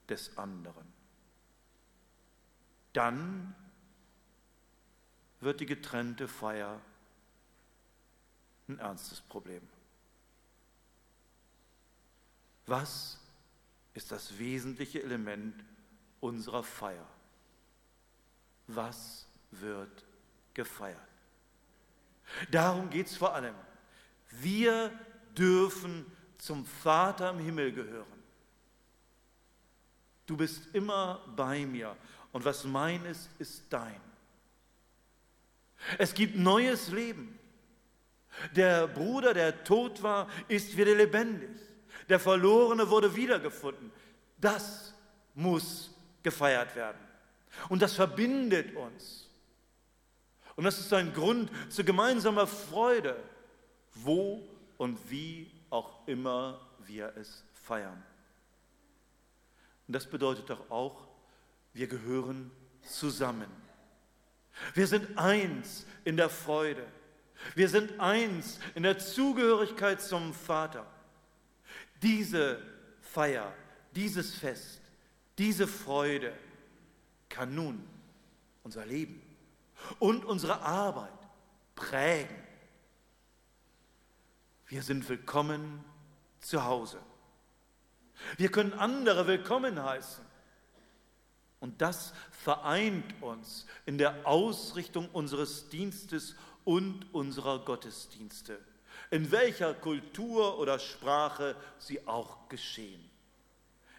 des 0.09 0.38
anderen? 0.38 0.87
Dann 2.92 3.55
wird 5.40 5.61
die 5.61 5.66
getrennte 5.66 6.29
Feier 6.29 6.81
ein 8.71 8.79
ernstes 8.79 9.21
Problem. 9.21 9.63
Was 12.67 13.19
ist 13.95 14.13
das 14.13 14.39
wesentliche 14.39 15.03
Element 15.03 15.65
unserer 16.21 16.63
Feier? 16.63 17.07
Was 18.69 19.27
wird 19.51 20.05
gefeiert? 20.55 21.01
Darum 22.51 22.89
geht 22.91 23.09
es 23.09 23.17
vor 23.17 23.35
allem. 23.35 23.55
Wir 24.31 24.93
dürfen 25.37 26.07
zum 26.39 26.65
Vater 26.65 27.31
im 27.31 27.41
Himmel 27.41 27.73
gehören. 27.73 28.21
Du 30.27 30.37
bist 30.37 30.73
immer 30.73 31.21
bei 31.35 31.67
mir 31.67 31.97
und 32.31 32.45
was 32.45 32.63
mein 32.65 33.05
ist, 33.05 33.29
ist 33.41 33.65
dein. 33.69 34.01
Es 35.99 36.15
gibt 36.15 36.37
neues 36.37 36.89
Leben. 36.93 37.39
Der 38.55 38.88
Bruder, 38.88 39.35
der 39.35 39.64
tot 39.64 40.03
war, 40.03 40.29
ist 40.48 40.76
wieder 40.76 40.94
lebendig. 40.94 41.50
Der 42.09 42.18
Verlorene 42.18 42.88
wurde 42.88 43.14
wiedergefunden. 43.14 43.92
Das 44.38 44.94
muss 45.35 45.94
gefeiert 46.22 46.74
werden. 46.74 46.98
Und 47.68 47.83
das 47.83 47.94
verbindet 47.94 48.74
uns. 48.74 49.29
Und 50.57 50.64
das 50.64 50.79
ist 50.79 50.92
ein 50.92 51.12
Grund 51.12 51.50
zu 51.70 51.85
gemeinsamer 51.85 52.46
Freude, 52.46 53.16
wo 53.94 54.42
und 54.76 54.98
wie 55.11 55.50
auch 55.70 56.07
immer 56.07 56.61
wir 56.81 57.12
es 57.16 57.44
feiern. 57.55 58.03
Und 59.87 59.94
das 59.94 60.07
bedeutet 60.07 60.50
doch 60.50 60.70
auch, 60.70 61.09
wir 61.72 61.87
gehören 61.87 62.50
zusammen. 62.83 63.50
Wir 64.74 64.87
sind 64.87 65.16
eins 65.16 65.87
in 66.05 66.16
der 66.16 66.29
Freude. 66.29 66.87
Wir 67.55 67.68
sind 67.68 67.98
eins 67.98 68.59
in 68.74 68.83
der 68.83 68.98
Zugehörigkeit 68.98 70.00
zum 70.00 70.35
Vater. 70.35 70.87
Diese 72.03 72.61
Feier, 73.00 73.53
dieses 73.94 74.35
Fest, 74.35 74.81
diese 75.38 75.66
Freude 75.66 76.33
kann 77.29 77.55
nun 77.55 77.85
unser 78.62 78.85
Leben 78.87 79.22
und 79.98 80.24
unsere 80.24 80.61
Arbeit 80.61 81.12
prägen. 81.74 82.37
Wir 84.66 84.83
sind 84.83 85.09
willkommen 85.09 85.85
zu 86.40 86.64
Hause. 86.64 87.00
Wir 88.37 88.50
können 88.50 88.72
andere 88.74 89.26
willkommen 89.26 89.83
heißen. 89.83 90.24
Und 91.59 91.83
das 91.83 92.14
vereint 92.31 93.20
uns 93.22 93.66
in 93.85 93.98
der 93.98 94.26
Ausrichtung 94.26 95.09
unseres 95.11 95.68
Dienstes 95.68 96.35
und 96.64 97.07
unserer 97.12 97.59
Gottesdienste, 97.61 98.59
in 99.11 99.31
welcher 99.31 99.75
Kultur 99.75 100.59
oder 100.59 100.79
Sprache 100.79 101.57
sie 101.79 102.07
auch 102.07 102.49
geschehen. 102.49 103.09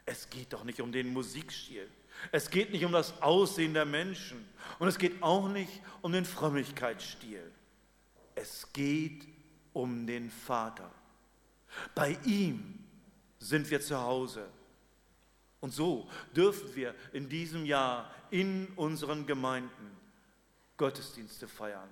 Es 0.05 0.29
geht 0.29 0.53
doch 0.53 0.63
nicht 0.63 0.81
um 0.81 0.91
den 0.91 1.13
Musikstil, 1.13 1.89
es 2.31 2.49
geht 2.49 2.71
nicht 2.71 2.85
um 2.85 2.91
das 2.91 3.21
Aussehen 3.21 3.73
der 3.73 3.85
Menschen 3.85 4.47
und 4.79 4.87
es 4.87 4.97
geht 4.97 5.21
auch 5.23 5.47
nicht 5.47 5.81
um 6.01 6.11
den 6.11 6.25
Frömmigkeitsstil. 6.25 7.51
Es 8.35 8.71
geht 8.73 9.27
um 9.73 10.05
den 10.05 10.29
Vater. 10.29 10.91
Bei 11.95 12.17
ihm 12.25 12.79
sind 13.39 13.69
wir 13.69 13.81
zu 13.81 13.99
Hause. 13.99 14.47
Und 15.59 15.73
so 15.73 16.09
dürfen 16.35 16.75
wir 16.75 16.95
in 17.13 17.29
diesem 17.29 17.65
Jahr 17.65 18.11
in 18.29 18.67
unseren 18.75 19.25
Gemeinden 19.25 19.97
Gottesdienste 20.77 21.47
feiern 21.47 21.89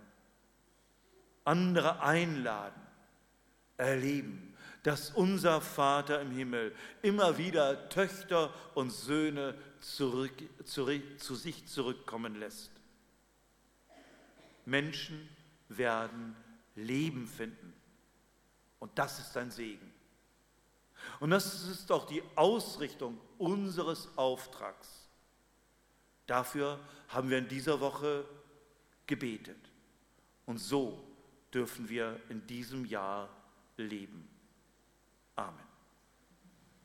andere 1.45 2.01
einladen, 2.01 2.81
erleben, 3.77 4.55
dass 4.83 5.11
unser 5.11 5.61
Vater 5.61 6.21
im 6.21 6.31
Himmel 6.31 6.75
immer 7.01 7.37
wieder 7.37 7.89
Töchter 7.89 8.53
und 8.75 8.91
Söhne 8.91 9.55
zurück, 9.79 10.31
zurück, 10.63 11.19
zu 11.19 11.35
sich 11.35 11.67
zurückkommen 11.67 12.35
lässt. 12.35 12.71
Menschen 14.65 15.29
werden 15.67 16.35
Leben 16.75 17.27
finden. 17.27 17.73
Und 18.79 18.97
das 18.97 19.19
ist 19.19 19.35
ein 19.35 19.51
Segen. 19.51 19.93
Und 21.19 21.31
das 21.31 21.67
ist 21.67 21.91
auch 21.91 22.05
die 22.05 22.23
Ausrichtung 22.35 23.19
unseres 23.37 24.17
Auftrags. 24.17 25.07
Dafür 26.27 26.79
haben 27.09 27.29
wir 27.29 27.39
in 27.39 27.47
dieser 27.47 27.79
Woche 27.79 28.25
gebetet. 29.07 29.57
Und 30.45 30.57
so 30.59 31.08
dürfen 31.53 31.89
wir 31.89 32.19
in 32.29 32.45
diesem 32.47 32.85
Jahr 32.85 33.29
leben. 33.77 34.27
Amen. 35.35 35.68